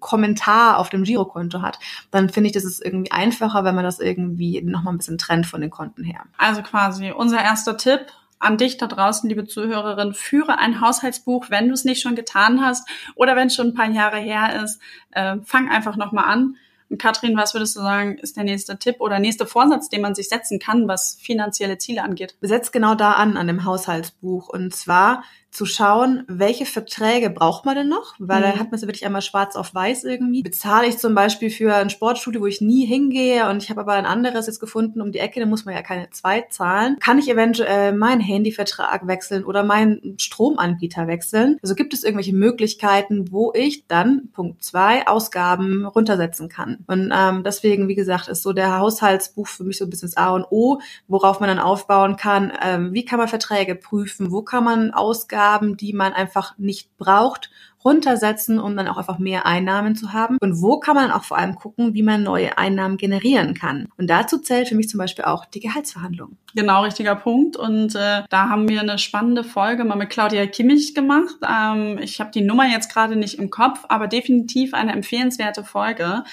[0.00, 1.78] Kommentar auf dem Girokonto hat,
[2.10, 5.46] dann finde ich, das ist irgendwie einfacher, wenn man das irgendwie nochmal ein bisschen trennt
[5.46, 6.24] von den Konten her.
[6.38, 8.06] Also quasi unser erster Tipp,
[8.42, 12.60] an dich da draußen, liebe Zuhörerin, führe ein Haushaltsbuch, wenn du es nicht schon getan
[12.60, 14.80] hast oder wenn es schon ein paar Jahre her ist.
[15.12, 16.56] Äh, fang einfach nochmal an.
[16.98, 20.28] Katrin, was würdest du sagen, ist der nächste Tipp oder nächste Vorsatz, den man sich
[20.28, 22.36] setzen kann, was finanzielle Ziele angeht?
[22.40, 24.48] Setzt genau da an, an dem Haushaltsbuch.
[24.48, 28.14] Und zwar zu schauen, welche Verträge braucht man denn noch?
[28.18, 28.42] Weil mhm.
[28.42, 30.42] dann hat man es wirklich einmal schwarz auf weiß irgendwie.
[30.42, 33.92] Bezahle ich zum Beispiel für ein Sportstudio, wo ich nie hingehe und ich habe aber
[33.92, 36.96] ein anderes jetzt gefunden um die Ecke, dann muss man ja keine zwei zahlen.
[37.00, 41.58] Kann ich eventuell meinen Handyvertrag wechseln oder meinen Stromanbieter wechseln?
[41.62, 46.78] Also gibt es irgendwelche Möglichkeiten, wo ich dann Punkt zwei Ausgaben runtersetzen kann?
[46.86, 50.16] Und ähm, deswegen, wie gesagt, ist so der Haushaltsbuch für mich so ein bisschen das
[50.16, 52.52] A und O, worauf man dann aufbauen kann.
[52.62, 54.30] Ähm, wie kann man Verträge prüfen?
[54.30, 57.50] Wo kann man Ausgaben Ausgaben, die man einfach nicht braucht,
[57.84, 60.38] runtersetzen, um dann auch einfach mehr Einnahmen zu haben.
[60.40, 63.88] Und wo kann man auch vor allem gucken, wie man neue Einnahmen generieren kann.
[63.96, 66.36] Und dazu zählt für mich zum Beispiel auch die Gehaltsverhandlung.
[66.54, 67.56] Genau, richtiger Punkt.
[67.56, 71.34] Und äh, da haben wir eine spannende Folge mal mit Claudia Kimmich gemacht.
[71.48, 76.24] Ähm, ich habe die Nummer jetzt gerade nicht im Kopf, aber definitiv eine empfehlenswerte Folge,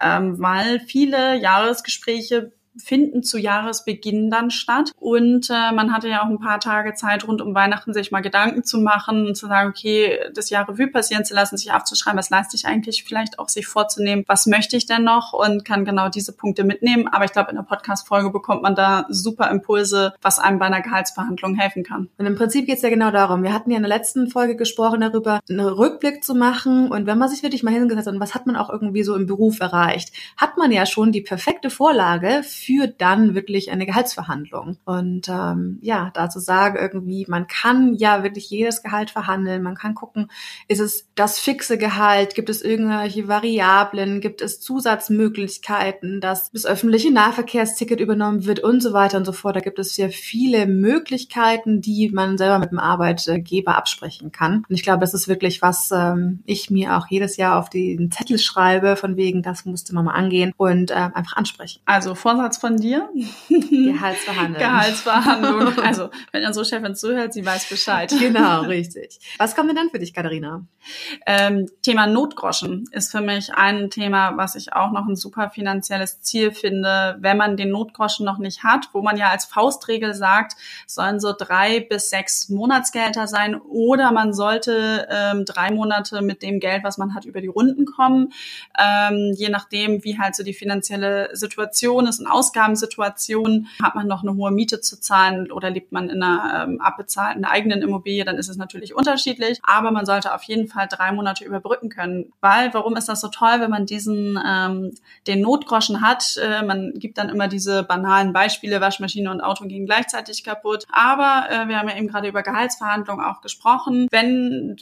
[0.00, 4.92] ähm, weil viele Jahresgespräche finden zu Jahresbeginn dann statt.
[4.98, 8.20] Und äh, man hatte ja auch ein paar Tage Zeit rund um Weihnachten sich mal
[8.20, 12.18] Gedanken zu machen und zu sagen, okay, das Jahr Revue passieren zu lassen, sich aufzuschreiben,
[12.18, 15.84] was leiste ich eigentlich, vielleicht auch sich vorzunehmen, was möchte ich denn noch und kann
[15.84, 17.08] genau diese Punkte mitnehmen.
[17.08, 20.82] Aber ich glaube, in der Podcast-Folge bekommt man da super Impulse, was einem bei einer
[20.82, 22.08] Gehaltsverhandlung helfen kann.
[22.18, 23.42] Und im Prinzip geht es ja genau darum.
[23.42, 27.18] Wir hatten ja in der letzten Folge gesprochen darüber, einen Rückblick zu machen und wenn
[27.18, 29.60] man sich wirklich mal hingesetzt hat und was hat man auch irgendwie so im Beruf
[29.60, 34.76] erreicht, hat man ja schon die perfekte Vorlage für führt dann wirklich eine Gehaltsverhandlung.
[34.84, 39.94] Und ähm, ja, dazu sagen irgendwie, man kann ja wirklich jedes Gehalt verhandeln, man kann
[39.94, 40.30] gucken,
[40.68, 47.10] ist es das fixe Gehalt, gibt es irgendwelche Variablen, gibt es Zusatzmöglichkeiten, dass das öffentliche
[47.10, 49.56] Nahverkehrsticket übernommen wird und so weiter und so fort.
[49.56, 54.66] Da gibt es sehr viele Möglichkeiten, die man selber mit dem Arbeitgeber absprechen kann.
[54.68, 58.10] Und ich glaube, das ist wirklich was ähm, ich mir auch jedes Jahr auf den
[58.10, 61.80] Zettel schreibe, von wegen, das musste man mal angehen und äh, einfach ansprechen.
[61.86, 63.08] Also Vorsatz von dir?
[63.48, 64.58] Gehaltsverhandlung.
[64.58, 65.78] Gehaltsverhandlung.
[65.88, 68.12] Also wenn unsere Chefin zuhört, sie weiß Bescheid.
[68.18, 69.18] Genau, richtig.
[69.38, 70.66] Was kommt denn dann für dich, Katharina?
[71.26, 76.20] Ähm, Thema Notgroschen ist für mich ein Thema, was ich auch noch ein super finanzielles
[76.20, 80.54] Ziel finde, wenn man den Notgroschen noch nicht hat, wo man ja als Faustregel sagt,
[80.86, 86.60] sollen so drei bis sechs Monatsgehälter sein oder man sollte ähm, drei Monate mit dem
[86.60, 88.32] Geld, was man hat, über die Runden kommen,
[88.78, 94.22] ähm, je nachdem, wie halt so die finanzielle Situation ist und Ausgabensituation, hat man noch
[94.22, 98.36] eine hohe Miete zu zahlen oder lebt man in einer ähm, abbezahlten eigenen Immobilie, dann
[98.36, 102.72] ist es natürlich unterschiedlich, aber man sollte auf jeden Fall drei Monate überbrücken können, weil
[102.74, 104.92] warum ist das so toll, wenn man diesen ähm,
[105.26, 106.36] den Notgroschen hat?
[106.36, 111.46] Äh, man gibt dann immer diese banalen Beispiele, Waschmaschine und Auto gehen gleichzeitig kaputt, aber
[111.50, 114.06] äh, wir haben ja eben gerade über Gehaltsverhandlungen auch gesprochen.
[114.10, 114.76] Wenn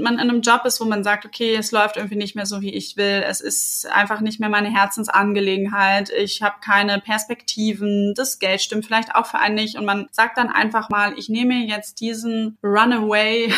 [0.00, 2.60] man in einem Job ist, wo man sagt, okay, es läuft irgendwie nicht mehr so,
[2.60, 8.38] wie ich will, es ist einfach nicht mehr meine Herzensangelegenheit, ich habe keine Perspektiven, das
[8.38, 9.76] Geld stimmt vielleicht auch für einen nicht.
[9.76, 13.52] Und man sagt dann einfach mal, ich nehme jetzt diesen Runaway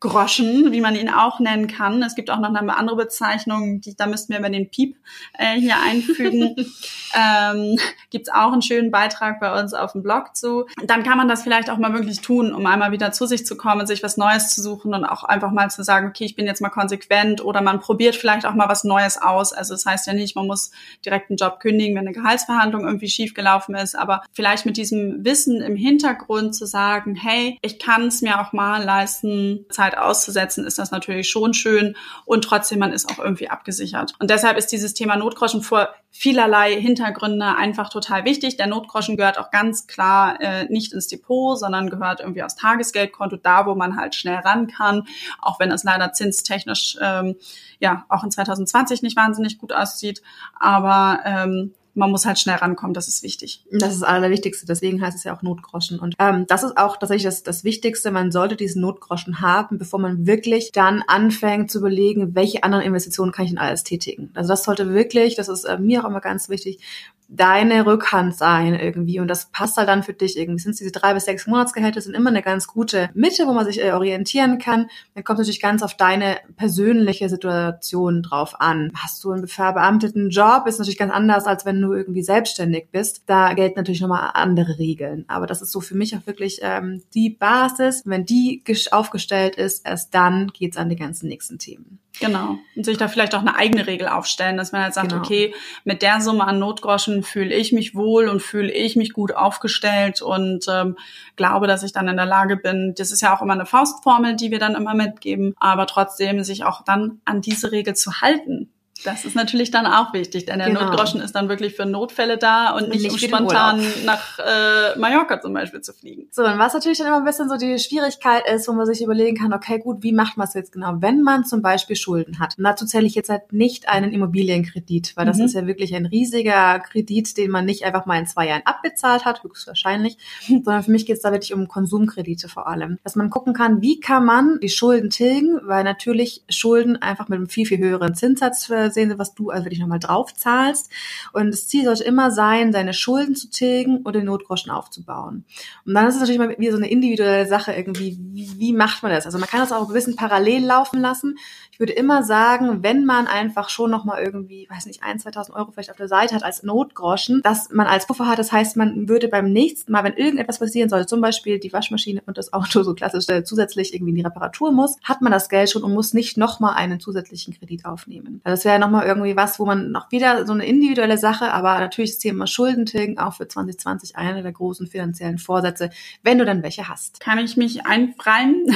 [0.00, 2.02] Groschen, wie man ihn auch nennen kann.
[2.02, 4.96] Es gibt auch noch eine andere Bezeichnung, die, da müssten wir über den Piep
[5.38, 6.54] äh, hier einfügen.
[7.14, 7.78] ähm,
[8.10, 10.66] gibt es auch einen schönen Beitrag bei uns auf dem Blog zu.
[10.84, 13.56] Dann kann man das vielleicht auch mal wirklich tun, um einmal wieder zu sich zu
[13.56, 16.46] kommen, sich was Neues zu suchen und auch einfach mal zu sagen, okay, ich bin
[16.46, 19.52] jetzt mal konsequent oder man probiert vielleicht auch mal was Neues aus.
[19.52, 20.70] Also das heißt ja nicht, man muss
[21.04, 25.24] direkt einen Job kündigen, wenn eine Gehaltsverhandlung irgendwie schief gelaufen ist, aber vielleicht mit diesem
[25.24, 30.64] Wissen im Hintergrund zu sagen, hey, ich kann es mir auch mal leisten, Zeit auszusetzen,
[30.64, 34.14] ist das natürlich schon schön und trotzdem man ist auch irgendwie abgesichert.
[34.18, 38.56] Und deshalb ist dieses Thema Notgroschen vor vielerlei Hintergründe einfach total wichtig.
[38.56, 43.36] Der Notgroschen gehört auch ganz klar äh, nicht ins Depot, sondern gehört irgendwie aufs Tagesgeldkonto,
[43.36, 45.08] da wo man halt schnell ran kann,
[45.40, 47.36] auch wenn es leider zinstechnisch ähm,
[47.80, 50.22] ja auch in 2020 nicht wahnsinnig gut aussieht.
[50.58, 53.64] Aber ähm, man muss halt schnell rankommen, das ist wichtig.
[53.70, 55.98] Das ist das Allerwichtigste, deswegen heißt es ja auch Notgroschen.
[55.98, 60.00] Und ähm, das ist auch tatsächlich das, das Wichtigste, man sollte diesen Notgroschen haben, bevor
[60.00, 64.30] man wirklich dann anfängt zu überlegen, welche anderen Investitionen kann ich denn alles tätigen.
[64.34, 66.80] Also das sollte wirklich, das ist äh, mir auch immer ganz wichtig,
[67.28, 70.62] deine Rückhand sein irgendwie und das passt halt dann für dich irgendwie.
[70.62, 73.82] Sind diese drei bis sechs Monatsgehälter sind immer eine ganz gute Mitte, wo man sich
[73.82, 74.88] äh, orientieren kann.
[75.14, 78.92] Dann kommt natürlich ganz auf deine persönliche Situation drauf an.
[78.96, 83.22] Hast du einen verbeamteten Job, ist natürlich ganz anders, als wenn du irgendwie selbstständig bist.
[83.26, 85.24] Da gelten natürlich nochmal andere Regeln.
[85.28, 88.02] Aber das ist so für mich auch wirklich ähm, die Basis.
[88.04, 91.98] Wenn die aufgestellt ist, erst dann geht's an die ganzen nächsten Themen.
[92.20, 92.58] Genau.
[92.76, 95.20] Und sich da vielleicht auch eine eigene Regel aufstellen, dass man halt sagt, genau.
[95.20, 99.34] okay, mit der Summe an Notgroschen fühle ich mich wohl und fühle ich mich gut
[99.34, 100.96] aufgestellt und ähm,
[101.36, 102.94] glaube, dass ich dann in der Lage bin.
[102.96, 106.64] Das ist ja auch immer eine Faustformel, die wir dann immer mitgeben, aber trotzdem sich
[106.64, 108.70] auch dann an diese Regel zu halten.
[109.02, 110.84] Das ist natürlich dann auch wichtig, denn der genau.
[110.84, 115.40] Notgroschen ist dann wirklich für Notfälle da und nicht, nicht um spontan nach äh, Mallorca
[115.40, 116.28] zum Beispiel zu fliegen.
[116.30, 119.02] So, und was natürlich dann immer ein bisschen so die Schwierigkeit ist, wo man sich
[119.02, 122.38] überlegen kann, okay, gut, wie macht man es jetzt genau, wenn man zum Beispiel Schulden
[122.38, 122.56] hat?
[122.56, 125.44] Und dazu zähle ich jetzt halt nicht einen Immobilienkredit, weil das mhm.
[125.44, 129.24] ist ja wirklich ein riesiger Kredit, den man nicht einfach mal in zwei Jahren abbezahlt
[129.24, 132.98] hat, höchstwahrscheinlich, sondern für mich geht es da wirklich um Konsumkredite vor allem.
[133.02, 137.38] Dass man gucken kann, wie kann man die Schulden tilgen, weil natürlich Schulden einfach mit
[137.38, 140.90] einem viel, viel höheren Zinssatz für sehen, was du also dich nochmal drauf zahlst.
[141.32, 145.44] Und das Ziel sollte immer sein, deine Schulden zu tilgen und den Notgroschen aufzubauen.
[145.86, 149.02] Und dann ist es natürlich mal wieder so eine individuelle Sache irgendwie, wie, wie macht
[149.02, 149.26] man das?
[149.26, 151.36] Also man kann das auch ein bisschen parallel laufen lassen.
[151.74, 155.72] Ich würde immer sagen, wenn man einfach schon nochmal irgendwie, weiß nicht, ein, 2000 Euro
[155.72, 158.38] vielleicht auf der Seite hat als Notgroschen, dass man als Puffer hat.
[158.38, 162.22] Das heißt, man würde beim nächsten Mal, wenn irgendetwas passieren sollte, zum Beispiel die Waschmaschine
[162.26, 165.48] und das Auto so klassisch äh, zusätzlich irgendwie in die Reparatur muss, hat man das
[165.48, 168.40] Geld schon und muss nicht nochmal einen zusätzlichen Kredit aufnehmen.
[168.44, 171.78] Also das wäre nochmal irgendwie was, wo man noch wieder so eine individuelle Sache, aber
[171.78, 175.90] natürlich ist Thema Schuldentilgen auch für 2020 einer der großen finanziellen Vorsätze,
[176.22, 177.20] wenn du dann welche hast.
[177.20, 178.66] Kann ich mich einfreien?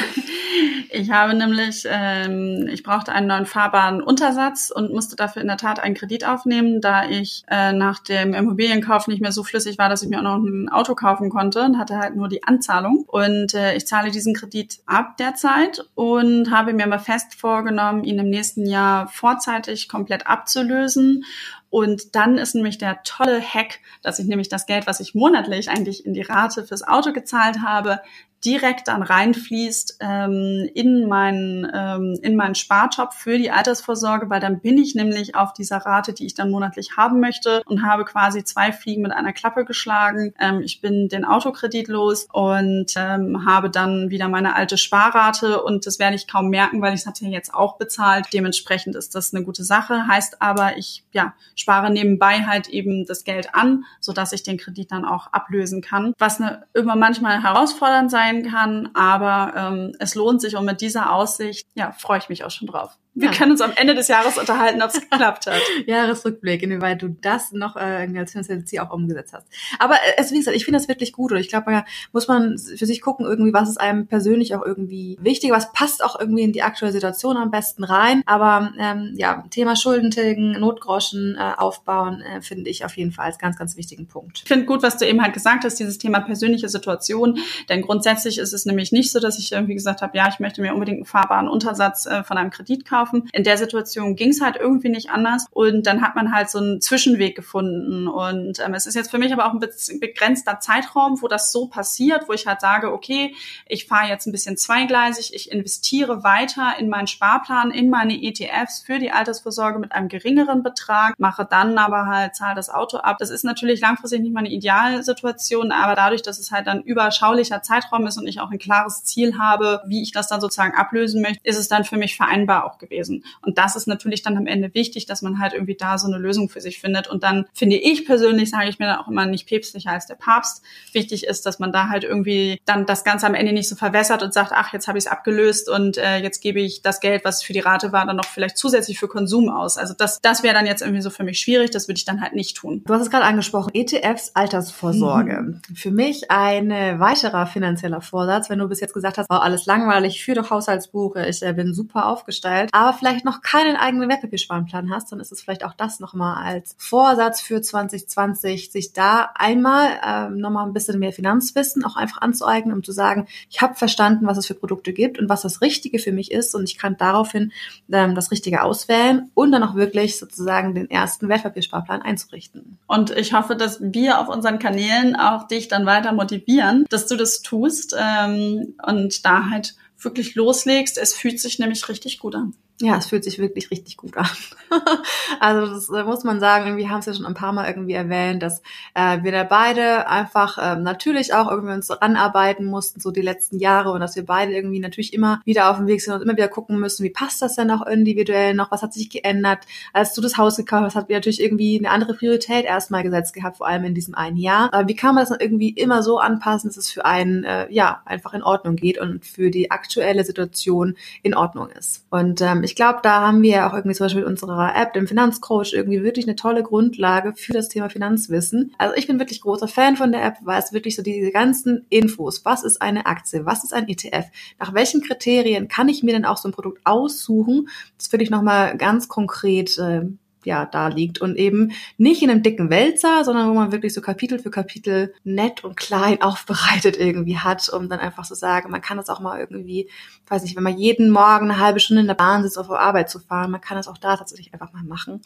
[0.90, 5.56] ich habe nämlich, ähm, ich brauchte einen neuen fahrbaren Untersatz und musste dafür in der
[5.56, 9.88] Tat einen Kredit aufnehmen, da ich äh, nach dem Immobilienkauf nicht mehr so flüssig war,
[9.88, 13.04] dass ich mir auch noch ein Auto kaufen konnte und hatte halt nur die Anzahlung.
[13.06, 18.18] Und äh, ich zahle diesen Kredit ab derzeit und habe mir mal fest vorgenommen, ihn
[18.18, 21.24] im nächsten Jahr vorzeitig komplett abzulösen.
[21.70, 25.70] Und dann ist nämlich der tolle Hack, dass ich nämlich das Geld, was ich monatlich
[25.70, 28.00] eigentlich in die Rate fürs Auto gezahlt habe,
[28.44, 34.60] direkt dann reinfließt ähm, in meinen ähm, in meinen Spartopf für die Altersvorsorge, weil dann
[34.60, 38.44] bin ich nämlich auf dieser Rate, die ich dann monatlich haben möchte und habe quasi
[38.44, 40.34] zwei Fliegen mit einer Klappe geschlagen.
[40.38, 45.86] Ähm, ich bin den Autokredit los und ähm, habe dann wieder meine alte Sparrate und
[45.86, 48.26] das werde ich kaum merken, weil ich es ja jetzt auch bezahlt.
[48.32, 50.06] Dementsprechend ist das eine gute Sache.
[50.06, 54.58] Heißt aber, ich ja spare nebenbei halt eben das Geld an, so dass ich den
[54.58, 56.14] Kredit dann auch ablösen kann.
[56.18, 60.80] Was eine, immer manchmal herausfordernd sein sein kann, aber ähm, es lohnt sich und mit
[60.80, 62.98] dieser Aussicht, ja, freue ich mich auch schon drauf.
[63.18, 63.34] Wir ja.
[63.34, 65.60] können uns am Ende des Jahres unterhalten, ob es geklappt hat.
[65.86, 69.46] Jahresrückblick, inwieweit du das noch äh, irgendwie als finanzielles Ziel auch umgesetzt hast.
[69.80, 72.28] Aber äh, es, wie gesagt, ich finde das wirklich gut und ich glaube, da muss
[72.28, 76.18] man für sich gucken, irgendwie, was ist einem persönlich auch irgendwie wichtig, was passt auch
[76.18, 78.22] irgendwie in die aktuelle Situation am besten rein.
[78.24, 83.38] Aber ähm, ja, Thema Schuldentilgen, Notgroschen äh, aufbauen, äh, finde ich auf jeden Fall als
[83.38, 84.42] ganz, ganz wichtigen Punkt.
[84.42, 87.38] Ich finde gut, was du eben halt gesagt hast, dieses Thema persönliche Situation.
[87.68, 90.62] Denn grundsätzlich ist es nämlich nicht so, dass ich irgendwie gesagt habe, ja, ich möchte
[90.62, 93.28] mir unbedingt einen fahrbaren Untersatz äh, von einem Kredit kaufen laufen.
[93.32, 96.58] In der Situation ging es halt irgendwie nicht anders und dann hat man halt so
[96.58, 99.60] einen Zwischenweg gefunden und ähm, es ist jetzt für mich aber auch ein
[100.00, 103.34] begrenzter Zeitraum, wo das so passiert, wo ich halt sage, okay,
[103.66, 108.80] ich fahre jetzt ein bisschen zweigleisig, ich investiere weiter in meinen Sparplan, in meine ETFs
[108.80, 113.16] für die Altersvorsorge mit einem geringeren Betrag, mache dann aber halt, zahle das Auto ab.
[113.18, 118.06] Das ist natürlich langfristig nicht meine Idealsituation, aber dadurch, dass es halt dann überschaulicher Zeitraum
[118.06, 121.40] ist und ich auch ein klares Ziel habe, wie ich das dann sozusagen ablösen möchte,
[121.42, 123.24] ist es dann für mich vereinbar auch gewesen gewesen.
[123.42, 126.18] Und das ist natürlich dann am Ende wichtig, dass man halt irgendwie da so eine
[126.18, 127.08] Lösung für sich findet.
[127.08, 130.16] Und dann finde ich persönlich, sage ich mir dann auch immer nicht päpstlicher als der
[130.16, 130.62] Papst.
[130.92, 134.22] Wichtig ist, dass man da halt irgendwie dann das Ganze am Ende nicht so verwässert
[134.22, 137.24] und sagt, ach, jetzt habe ich es abgelöst und äh, jetzt gebe ich das Geld,
[137.24, 139.78] was für die Rate war, dann noch vielleicht zusätzlich für Konsum aus.
[139.78, 141.70] Also das, das wäre dann jetzt irgendwie so für mich schwierig.
[141.70, 142.82] Das würde ich dann halt nicht tun.
[142.86, 145.42] Du hast es gerade angesprochen, ETFs Altersvorsorge.
[145.42, 145.74] Mhm.
[145.74, 150.24] Für mich ein weiterer finanzieller Vorsatz, wenn du bis jetzt gesagt hast, oh, alles langweilig,
[150.24, 152.70] für doch Haushaltsbuche, ich äh, bin super aufgestellt.
[152.78, 156.76] Aber vielleicht noch keinen eigenen Wertpapiersparplan hast, dann ist es vielleicht auch das nochmal als
[156.78, 162.72] Vorsatz für 2020, sich da einmal ähm, nochmal ein bisschen mehr Finanzwissen auch einfach anzueignen,
[162.72, 165.98] um zu sagen, ich habe verstanden, was es für Produkte gibt und was das Richtige
[165.98, 167.50] für mich ist und ich kann daraufhin
[167.90, 172.78] ähm, das Richtige auswählen und dann auch wirklich sozusagen den ersten Wertpapiersparplan einzurichten.
[172.86, 177.16] Und ich hoffe, dass wir auf unseren Kanälen auch dich dann weiter motivieren, dass du
[177.16, 180.96] das tust ähm, und da halt wirklich loslegst.
[180.96, 182.54] Es fühlt sich nämlich richtig gut an.
[182.80, 184.28] Ja, es fühlt sich wirklich richtig gut an.
[185.40, 187.94] also das äh, muss man sagen, irgendwie haben es ja schon ein paar Mal irgendwie
[187.94, 188.62] erwähnt, dass
[188.94, 193.58] äh, wir da beide einfach ähm, natürlich auch irgendwie uns ranarbeiten mussten, so die letzten
[193.58, 196.34] Jahre und dass wir beide irgendwie natürlich immer wieder auf dem Weg sind und immer
[196.34, 199.66] wieder gucken müssen, wie passt das denn auch individuell noch, was hat sich geändert.
[199.92, 203.34] Als du das Haus gekauft hast, hat wir natürlich irgendwie eine andere Priorität erstmal gesetzt
[203.34, 204.72] gehabt, vor allem in diesem einen Jahr.
[204.72, 207.66] Aber wie kann man das dann irgendwie immer so anpassen, dass es für einen äh,
[207.72, 212.04] ja einfach in Ordnung geht und für die aktuelle Situation in Ordnung ist.
[212.10, 215.08] Und ähm, ich glaube, da haben wir auch irgendwie zum Beispiel mit unserer App, dem
[215.08, 218.74] Finanzcoach, irgendwie wirklich eine tolle Grundlage für das Thema Finanzwissen.
[218.76, 221.86] Also ich bin wirklich großer Fan von der App, weil es wirklich so diese ganzen
[221.88, 224.26] Infos, was ist eine Aktie, was ist ein ETF,
[224.58, 228.30] nach welchen Kriterien kann ich mir denn auch so ein Produkt aussuchen, das würde ich
[228.30, 230.02] nochmal ganz konkret äh,
[230.48, 231.20] ja da liegt.
[231.20, 235.14] Und eben nicht in einem dicken Wälzer, sondern wo man wirklich so Kapitel für Kapitel
[235.22, 239.08] nett und klein aufbereitet irgendwie hat, um dann einfach zu so sagen, man kann das
[239.08, 239.88] auch mal irgendwie,
[240.26, 243.10] weiß nicht, wenn man jeden Morgen eine halbe Stunde in der Bahn sitzt, auf Arbeit
[243.10, 245.20] zu fahren, man kann das auch da tatsächlich einfach mal machen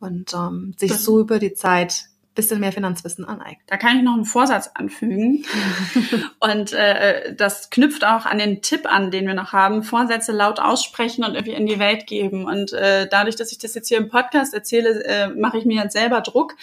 [0.00, 2.08] und ähm, sich so über die Zeit
[2.38, 3.64] bisschen mehr Finanzwissen aneignen.
[3.66, 5.44] Da kann ich noch einen Vorsatz anfügen.
[6.38, 10.60] und äh, das knüpft auch an den Tipp an, den wir noch haben, Vorsätze laut
[10.60, 12.44] aussprechen und irgendwie in die Welt geben.
[12.44, 15.82] Und äh, dadurch, dass ich das jetzt hier im Podcast erzähle, äh, mache ich mir
[15.82, 16.54] jetzt selber Druck.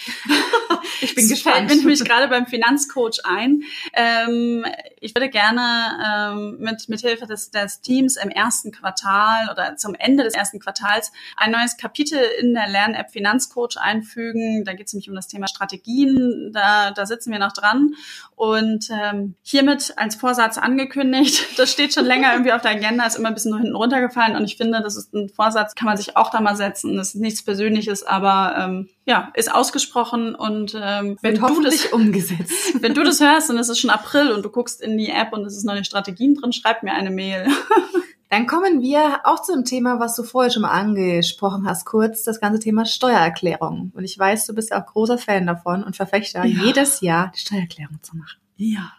[1.02, 1.58] ich bin gespannt.
[1.58, 3.64] Fällt mir nämlich gerade beim Finanzcoach ein.
[3.92, 4.66] Ähm,
[5.02, 9.94] ich würde gerne ähm, mit, mit Hilfe des, des Teams im ersten Quartal oder zum
[9.94, 14.64] Ende des ersten Quartals ein neues Kapitel in der Lern-App Finanzcoach einfügen.
[14.64, 17.96] Da geht es nämlich um das Thema Strategie Strategien, da, da sitzen wir noch dran.
[18.36, 23.18] Und ähm, hiermit als Vorsatz angekündigt, das steht schon länger irgendwie auf der Agenda, ist
[23.18, 24.36] immer ein bisschen nur hinten runtergefallen.
[24.36, 26.98] Und ich finde, das ist ein Vorsatz, kann man sich auch da mal setzen.
[26.98, 32.74] Das ist nichts Persönliches, aber ähm, ja, ist ausgesprochen und ähm, wenn du das umgesetzt.
[32.82, 35.32] Wenn du das hörst und es ist schon April und du guckst in die App
[35.32, 37.48] und es ist neue Strategien drin, schreib mir eine Mail.
[38.36, 42.24] Dann kommen wir auch zu dem Thema, was du vorher schon mal angesprochen hast, kurz
[42.24, 43.94] das ganze Thema Steuererklärung.
[43.96, 46.66] Und ich weiß, du bist ja auch großer Fan davon und Verfechter, ja.
[46.66, 48.42] jedes Jahr die Steuererklärung zu machen.
[48.58, 48.92] Ja.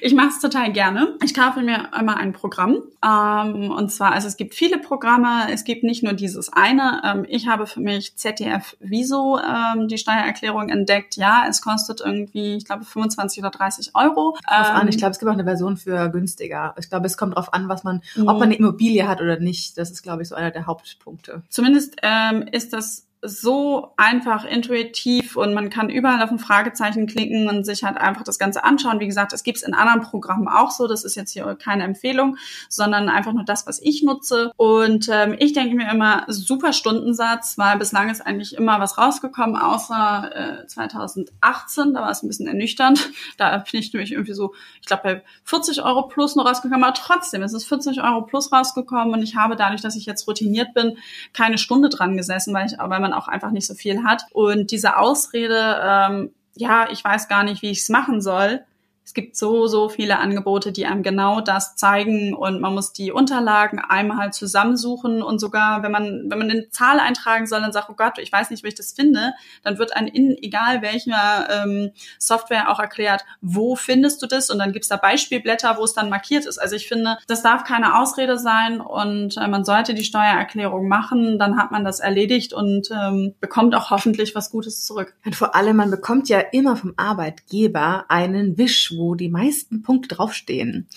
[0.00, 1.16] Ich mache es total gerne.
[1.22, 2.82] Ich kaufe mir immer ein Programm.
[3.04, 7.02] Ähm, und zwar, also es gibt viele Programme, es gibt nicht nur dieses eine.
[7.04, 11.16] Ähm, ich habe für mich ZDF Viso ähm, die Steuererklärung entdeckt.
[11.16, 14.36] Ja, es kostet irgendwie, ich glaube, 25 oder 30 Euro.
[14.50, 16.74] Ähm, ich glaube, es gibt auch eine Version für günstiger.
[16.78, 19.78] Ich glaube, es kommt darauf an, was man, ob man eine Immobilie hat oder nicht.
[19.78, 21.42] Das ist, glaube ich, so einer der Hauptpunkte.
[21.48, 27.48] Zumindest ähm, ist das so einfach, intuitiv und man kann überall auf ein Fragezeichen klicken
[27.48, 28.98] und sich halt einfach das Ganze anschauen.
[28.98, 30.88] Wie gesagt, das gibt's in anderen Programmen auch so.
[30.88, 32.36] Das ist jetzt hier keine Empfehlung,
[32.68, 34.50] sondern einfach nur das, was ich nutze.
[34.56, 39.56] Und ähm, ich denke mir immer, super Stundensatz, weil bislang ist eigentlich immer was rausgekommen,
[39.56, 41.94] außer äh, 2018.
[41.94, 43.08] Da war es ein bisschen ernüchternd.
[43.38, 46.84] Da bin ich nämlich irgendwie so, ich glaube, bei 40 Euro plus noch rausgekommen.
[46.84, 50.26] Aber trotzdem ist es 40 Euro plus rausgekommen und ich habe dadurch, dass ich jetzt
[50.28, 50.98] routiniert bin,
[51.32, 54.24] keine Stunde dran gesessen, weil ich, weil man auch einfach nicht so viel hat.
[54.32, 58.64] Und diese Ausrede, ähm, ja, ich weiß gar nicht, wie ich es machen soll,
[59.04, 63.10] es gibt so, so viele Angebote, die einem genau das zeigen und man muss die
[63.10, 67.90] Unterlagen einmal zusammensuchen und sogar, wenn man, wenn man eine Zahl eintragen soll und sagt,
[67.90, 69.32] oh Gott, ich weiß nicht, wie ich das finde,
[69.64, 74.58] dann wird einem in egal welcher ähm, Software auch erklärt, wo findest du das und
[74.58, 76.58] dann gibt's da Beispielblätter, wo es dann markiert ist.
[76.58, 81.40] Also ich finde, das darf keine Ausrede sein und äh, man sollte die Steuererklärung machen,
[81.40, 85.14] dann hat man das erledigt und ähm, bekommt auch hoffentlich was Gutes zurück.
[85.24, 90.14] Und vor allem, man bekommt ja immer vom Arbeitgeber einen Wisch wo die meisten Punkte
[90.14, 90.88] draufstehen.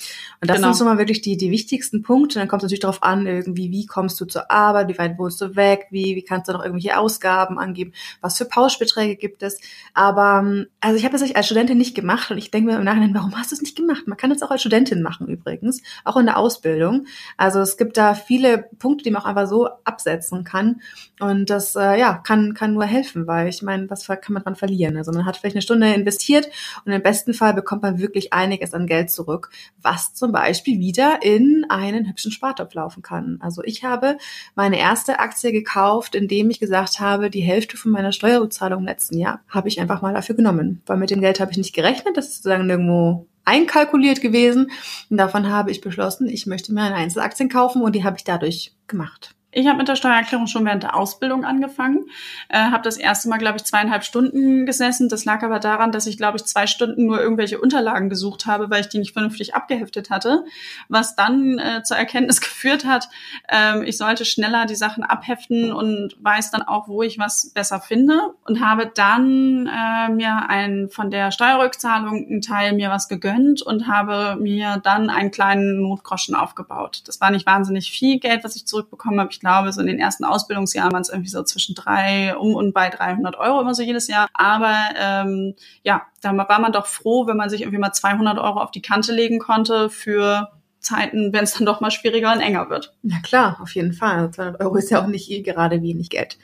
[0.41, 0.67] Und das genau.
[0.69, 2.39] sind so mal wirklich die, die wichtigsten Punkte.
[2.39, 5.41] Dann kommt es natürlich darauf an, irgendwie, wie kommst du zur Arbeit, wie weit wohnst
[5.41, 9.59] du weg, wie, wie kannst du noch irgendwelche Ausgaben angeben, was für Pauschbeträge gibt es.
[9.93, 12.83] Aber ähm, also ich habe das als Studentin nicht gemacht und ich denke mir im
[12.83, 14.07] Nachhinein, warum hast du es nicht gemacht?
[14.07, 17.07] Man kann das auch als Studentin machen übrigens, auch in der Ausbildung.
[17.37, 20.81] Also es gibt da viele Punkte, die man auch einfach so absetzen kann.
[21.19, 24.55] Und das äh, ja kann, kann nur helfen, weil ich meine, was kann man dran
[24.55, 24.97] verlieren?
[24.97, 26.49] Also man hat vielleicht eine Stunde investiert
[26.85, 29.49] und im besten Fall bekommt man wirklich einiges an Geld zurück,
[29.81, 33.37] was zum Beispiel wieder in einen hübschen Spartopf laufen kann.
[33.41, 34.17] Also ich habe
[34.55, 39.17] meine erste Aktie gekauft, indem ich gesagt habe, die Hälfte von meiner Steuerrückzahlung im letzten
[39.17, 40.81] Jahr habe ich einfach mal dafür genommen.
[40.85, 44.71] Weil mit dem Geld habe ich nicht gerechnet, das ist sozusagen nirgendwo einkalkuliert gewesen.
[45.09, 48.23] Und davon habe ich beschlossen, ich möchte mir eine Einzelaktien kaufen und die habe ich
[48.23, 49.34] dadurch gemacht.
[49.57, 52.07] Ich habe mit der Steuererklärung schon während der Ausbildung angefangen,
[52.49, 55.07] äh, habe das erste Mal, glaube ich, zweieinhalb Stunden gesessen.
[55.07, 58.69] Das lag aber daran, dass ich, glaube ich, zwei Stunden nur irgendwelche Unterlagen gesucht habe,
[58.69, 60.43] weil ich die nicht vernünftig abgeheftet hatte,
[60.89, 63.07] was dann äh, zur Erkenntnis geführt hat,
[63.47, 67.79] ähm, ich sollte schneller die Sachen abheften und weiß dann auch, wo ich was besser
[67.79, 73.61] finde und habe dann äh, mir ein von der Steuerrückzahlung einen Teil mir was gegönnt
[73.61, 77.03] und habe mir dann einen kleinen Notgroschen aufgebaut.
[77.05, 79.31] Das war nicht wahnsinnig viel Geld, was ich zurückbekommen habe.
[79.31, 82.73] Ich glaube, so in den ersten Ausbildungsjahren waren es irgendwie so zwischen drei, um und
[82.73, 84.27] bei 300 Euro immer so jedes Jahr.
[84.33, 85.53] Aber ähm,
[85.83, 88.81] ja, da war man doch froh, wenn man sich irgendwie mal 200 Euro auf die
[88.81, 92.95] Kante legen konnte für Zeiten, wenn es dann doch mal schwieriger und enger wird.
[93.03, 94.31] Ja klar, auf jeden Fall.
[94.31, 96.37] 200 Euro ist ja auch nicht gerade wenig Geld.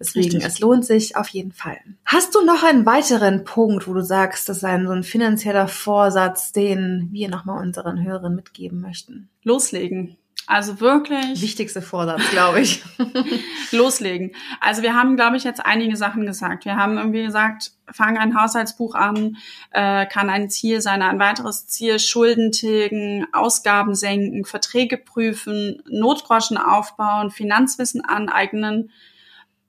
[0.00, 0.44] Deswegen, Richtig.
[0.44, 1.78] es lohnt sich auf jeden Fall.
[2.04, 5.68] Hast du noch einen weiteren Punkt, wo du sagst, das ist ein so ein finanzieller
[5.68, 9.28] Vorsatz, den wir nochmal unseren Hörern mitgeben möchten?
[9.44, 10.16] Loslegen.
[10.48, 11.42] Also wirklich.
[11.42, 12.82] Wichtigste Vorsatz, glaube ich.
[13.70, 14.32] loslegen.
[14.60, 16.64] Also wir haben, glaube ich, jetzt einige Sachen gesagt.
[16.64, 19.36] Wir haben irgendwie gesagt, fang ein Haushaltsbuch an,
[19.72, 26.56] äh, kann ein Ziel sein, ein weiteres Ziel, Schulden tilgen, Ausgaben senken, Verträge prüfen, Notgroschen
[26.56, 28.90] aufbauen, Finanzwissen aneignen,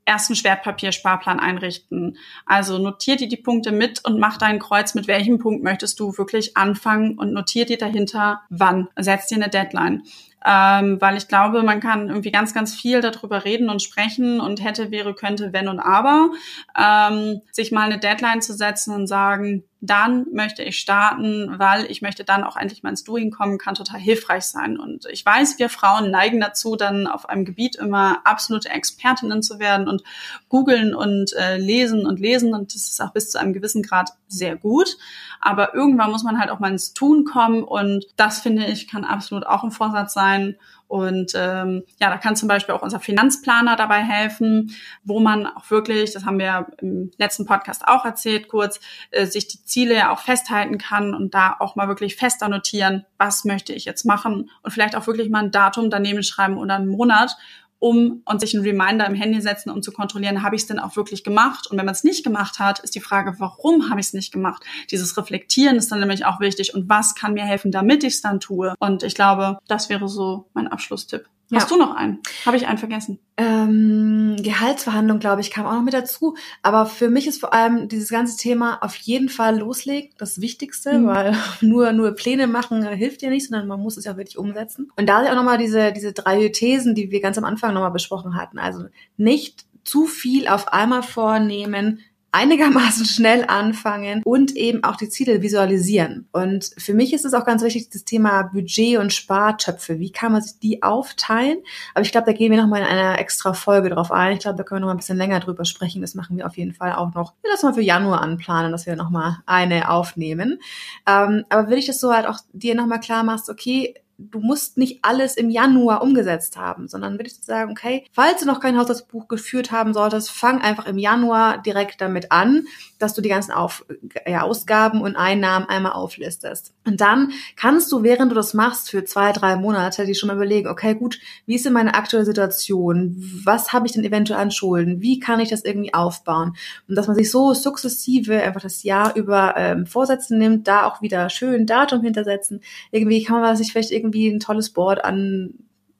[0.05, 2.17] ersten Schwertpapiersparplan einrichten.
[2.45, 6.17] Also notier dir die Punkte mit und mach dein Kreuz, mit welchem Punkt möchtest du
[6.17, 8.87] wirklich anfangen und notier dir dahinter wann.
[8.95, 10.03] Setz dir eine Deadline
[10.45, 14.63] ähm, weil ich glaube, man kann irgendwie ganz, ganz viel darüber reden und sprechen und
[14.63, 16.29] hätte, wäre, könnte, wenn und aber.
[16.77, 22.01] Ähm, sich mal eine Deadline zu setzen und sagen, dann möchte ich starten, weil ich
[22.01, 24.77] möchte dann auch endlich mal ins Doing kommen, kann total hilfreich sein.
[24.77, 29.57] Und ich weiß, wir Frauen neigen dazu, dann auf einem Gebiet immer absolute Expertinnen zu
[29.57, 30.03] werden und
[30.49, 32.53] googeln und äh, lesen und lesen.
[32.53, 34.97] Und das ist auch bis zu einem gewissen Grad sehr gut.
[35.39, 37.63] Aber irgendwann muss man halt auch mal ins Tun kommen.
[37.63, 40.57] Und das finde ich kann absolut auch ein Vorsatz sein.
[40.89, 45.69] Und ähm, ja, da kann zum Beispiel auch unser Finanzplaner dabei helfen, wo man auch
[45.69, 48.79] wirklich, das haben wir im letzten Podcast auch erzählt, kurz,
[49.11, 53.05] äh, sich die Ziele ja auch festhalten kann und da auch mal wirklich fester notieren,
[53.19, 56.77] was möchte ich jetzt machen und vielleicht auch wirklich mal ein Datum daneben schreiben oder
[56.77, 57.37] einen Monat
[57.79, 60.79] um und sich einen Reminder im Handy setzen, um zu kontrollieren, habe ich es denn
[60.79, 61.67] auch wirklich gemacht?
[61.67, 64.31] Und wenn man es nicht gemacht hat, ist die Frage, warum habe ich es nicht
[64.31, 64.63] gemacht?
[64.91, 68.21] Dieses Reflektieren ist dann nämlich auch wichtig und was kann mir helfen, damit ich es
[68.21, 68.75] dann tue?
[68.79, 71.27] Und ich glaube, das wäre so mein Abschlusstipp.
[71.51, 71.59] Ja.
[71.59, 72.19] Hast du noch einen?
[72.45, 73.19] Habe ich einen vergessen?
[73.35, 76.35] Ähm, Gehaltsverhandlung, glaube ich, kam auch noch mit dazu.
[76.61, 80.99] Aber für mich ist vor allem dieses ganze Thema auf jeden Fall loslegen das Wichtigste,
[80.99, 81.07] mhm.
[81.07, 84.91] weil nur nur Pläne machen hilft ja nicht, sondern man muss es ja wirklich umsetzen.
[84.95, 88.35] Und da auch nochmal diese diese drei Thesen, die wir ganz am Anfang nochmal besprochen
[88.35, 88.59] hatten.
[88.59, 88.85] Also
[89.17, 91.99] nicht zu viel auf einmal vornehmen,
[92.31, 96.27] einigermaßen schnell anfangen und eben auch die Ziele visualisieren.
[96.31, 99.99] Und für mich ist es auch ganz wichtig, das Thema Budget und Spartöpfe.
[99.99, 101.59] Wie kann man sich die aufteilen?
[101.93, 104.33] Aber ich glaube, da gehen wir nochmal in einer extra Folge drauf ein.
[104.33, 106.01] Ich glaube, da können wir noch mal ein bisschen länger drüber sprechen.
[106.01, 107.33] Das machen wir auf jeden Fall auch noch.
[107.41, 110.59] Wir lassen mal für Januar anplanen, dass wir nochmal eine aufnehmen.
[111.07, 114.77] Ähm, aber will ich das so halt auch dir nochmal klar machst, okay, du musst
[114.77, 118.77] nicht alles im Januar umgesetzt haben, sondern würde ich sagen, okay, falls du noch kein
[118.77, 122.65] Haushaltsbuch geführt haben solltest, fang einfach im Januar direkt damit an,
[122.99, 123.85] dass du die ganzen Auf
[124.27, 126.73] ja, Ausgaben und Einnahmen einmal auflistest.
[126.85, 130.35] Und dann kannst du, während du das machst, für zwei, drei Monate, die schon mal
[130.35, 133.15] überlegen, okay, gut, wie ist denn meine aktuelle Situation?
[133.45, 135.01] Was habe ich denn eventuell an Schulden?
[135.01, 136.55] Wie kann ich das irgendwie aufbauen?
[136.87, 141.01] Und dass man sich so sukzessive einfach das Jahr über ähm, Vorsätze nimmt, da auch
[141.01, 142.61] wieder schön Datum hintersetzen.
[142.91, 145.53] Irgendwie kann man sich vielleicht irgendwie ein tolles Board an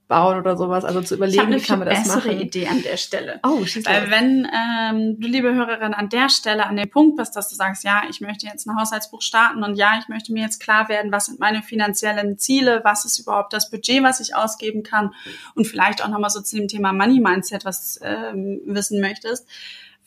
[0.10, 0.84] bauen oder sowas.
[0.84, 2.32] Also zu überlegen, wie kann man das machen.
[2.32, 3.40] Ich eine Idee an der Stelle.
[3.44, 7.36] Oh, schieß Weil wenn ähm, du, liebe Hörerin, an der Stelle an dem Punkt bist,
[7.36, 10.44] dass du sagst, ja, ich möchte jetzt ein Haushaltsbuch starten und ja, ich möchte mir
[10.44, 14.36] jetzt klar werden, was sind meine finanziellen Ziele, was ist überhaupt das Budget, was ich
[14.36, 15.14] ausgeben kann
[15.54, 19.48] und vielleicht auch nochmal so zu dem Thema Money Mindset was ähm, wissen möchtest,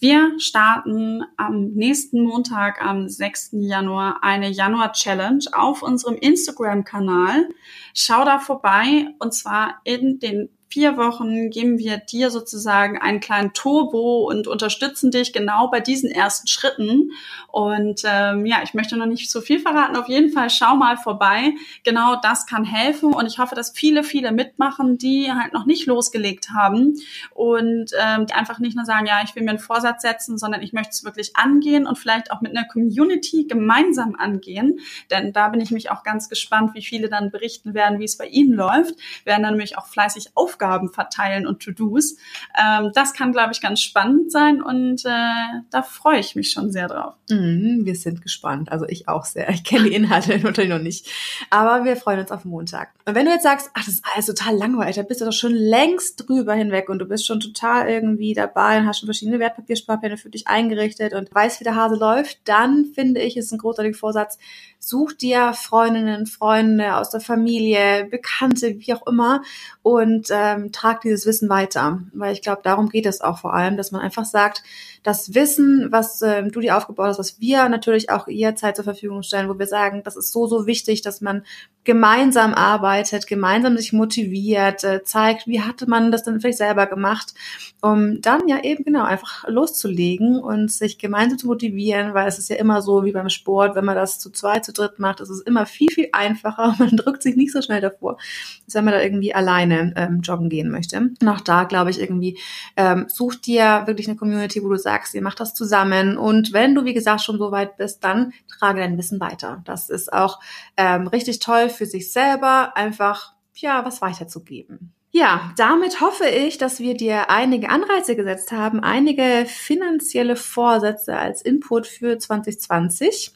[0.03, 3.51] wir starten am nächsten Montag, am 6.
[3.53, 7.49] Januar, eine Januar-Challenge auf unserem Instagram-Kanal.
[7.95, 13.53] Schau da vorbei und zwar in den vier Wochen geben wir dir sozusagen einen kleinen
[13.53, 17.11] Turbo und unterstützen dich genau bei diesen ersten Schritten.
[17.49, 19.97] Und ähm, ja, ich möchte noch nicht so viel verraten.
[19.97, 21.53] Auf jeden Fall schau mal vorbei.
[21.85, 23.13] Genau das kann helfen.
[23.13, 26.95] Und ich hoffe, dass viele, viele mitmachen, die halt noch nicht losgelegt haben
[27.35, 30.63] und ähm, die einfach nicht nur sagen, ja, ich will mir einen Vorsatz setzen, sondern
[30.63, 34.81] ich möchte es wirklich angehen und vielleicht auch mit einer Community gemeinsam angehen.
[35.11, 38.17] Denn da bin ich mich auch ganz gespannt, wie viele dann berichten werden, wie es
[38.17, 38.95] bei ihnen läuft.
[39.27, 42.17] werden dann nämlich auch fleißig Aufgaben Aufgaben verteilen und To-Dos.
[42.57, 46.71] Ähm, das kann, glaube ich, ganz spannend sein und äh, da freue ich mich schon
[46.71, 47.15] sehr drauf.
[47.29, 48.71] Mm, wir sind gespannt.
[48.71, 49.49] Also ich auch sehr.
[49.51, 51.11] Ich kenne die Inhalte natürlich noch nicht.
[51.51, 52.91] Aber wir freuen uns auf Montag.
[53.05, 55.33] Und wenn du jetzt sagst, ach, das ist alles total langweilig, da bist du doch
[55.33, 59.41] schon längst drüber hinweg und du bist schon total irgendwie dabei und hast schon verschiedene
[59.41, 63.59] Wertpapiersparpläne für dich eingerichtet und weißt, wie der Hase läuft, dann finde ich, ist ein
[63.59, 64.39] großartiger Vorsatz,
[64.79, 69.43] such dir Freundinnen, Freunde aus der Familie, Bekannte, wie auch immer
[69.83, 72.01] und ähm, trag dieses Wissen weiter.
[72.13, 74.63] Weil ich glaube, darum geht es auch vor allem, dass man einfach sagt,
[75.03, 78.85] das Wissen, was ähm, du dir aufgebaut hast, was wir natürlich auch ihr Zeit zur
[78.85, 81.43] Verfügung stellen, wo wir sagen, das ist so, so wichtig, dass man
[81.85, 87.35] gemeinsam arbeitet, gemeinsam sich motiviert, äh, zeigt, wie hatte man das denn vielleicht selber gemacht,
[87.81, 92.51] um dann ja eben genau einfach loszulegen und sich gemeinsam zu motivieren, weil es ist
[92.51, 95.31] ja immer so wie beim Sport, wenn man das zu zweit, zu dritt macht, ist
[95.31, 96.77] es immer viel, viel einfacher.
[96.83, 98.19] Man drückt sich nicht so schnell davor,
[98.67, 100.99] als wenn man da irgendwie alleine ähm, joggen gehen möchte.
[100.99, 102.39] Und auch da glaube ich irgendwie,
[102.77, 106.19] ähm, such dir wirklich eine Community, wo du sagst, sagst, ihr macht das zusammen.
[106.19, 109.63] Und wenn du, wie gesagt, schon so weit bist, dann trage dein Wissen weiter.
[109.65, 110.39] Das ist auch
[110.77, 114.93] ähm, richtig toll für sich selber, einfach ja was weiterzugeben.
[115.15, 121.43] Ja, damit hoffe ich, dass wir dir einige Anreize gesetzt haben, einige finanzielle Vorsätze als
[121.43, 123.31] Input für 2020.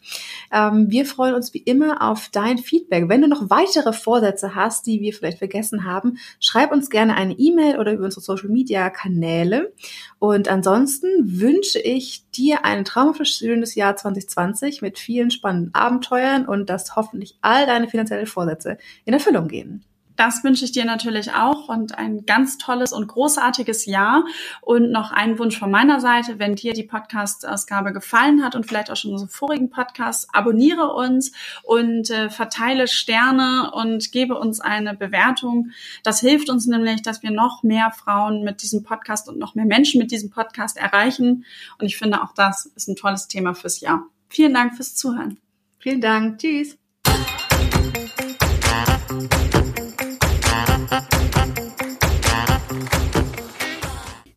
[0.53, 3.11] Ähm, wir freuen uns wie immer auf dein Feedback.
[3.11, 7.35] Wenn du noch weitere Vorsätze hast, die wir vielleicht vergessen haben, schreib uns gerne eine
[7.35, 9.74] E-Mail oder über unsere Social Media Kanäle.
[10.18, 16.70] Und ansonsten wünsche ich dir ein traumhaftes, schönes Jahr 2020 mit vielen spannenden Abenteuern und
[16.70, 19.85] dass hoffentlich all deine finanziellen Vorsätze in Erfüllung gehen.
[20.17, 24.25] Das wünsche ich dir natürlich auch und ein ganz tolles und großartiges Jahr.
[24.62, 28.91] Und noch ein Wunsch von meiner Seite, wenn dir die Podcast-Ausgabe gefallen hat und vielleicht
[28.91, 34.95] auch schon unsere vorigen Podcasts, abonniere uns und äh, verteile Sterne und gebe uns eine
[34.95, 35.71] Bewertung.
[36.03, 39.67] Das hilft uns nämlich, dass wir noch mehr Frauen mit diesem Podcast und noch mehr
[39.67, 41.45] Menschen mit diesem Podcast erreichen.
[41.79, 44.05] Und ich finde, auch das ist ein tolles Thema fürs Jahr.
[44.29, 45.39] Vielen Dank fürs Zuhören.
[45.79, 46.39] Vielen Dank.
[46.39, 46.77] Tschüss.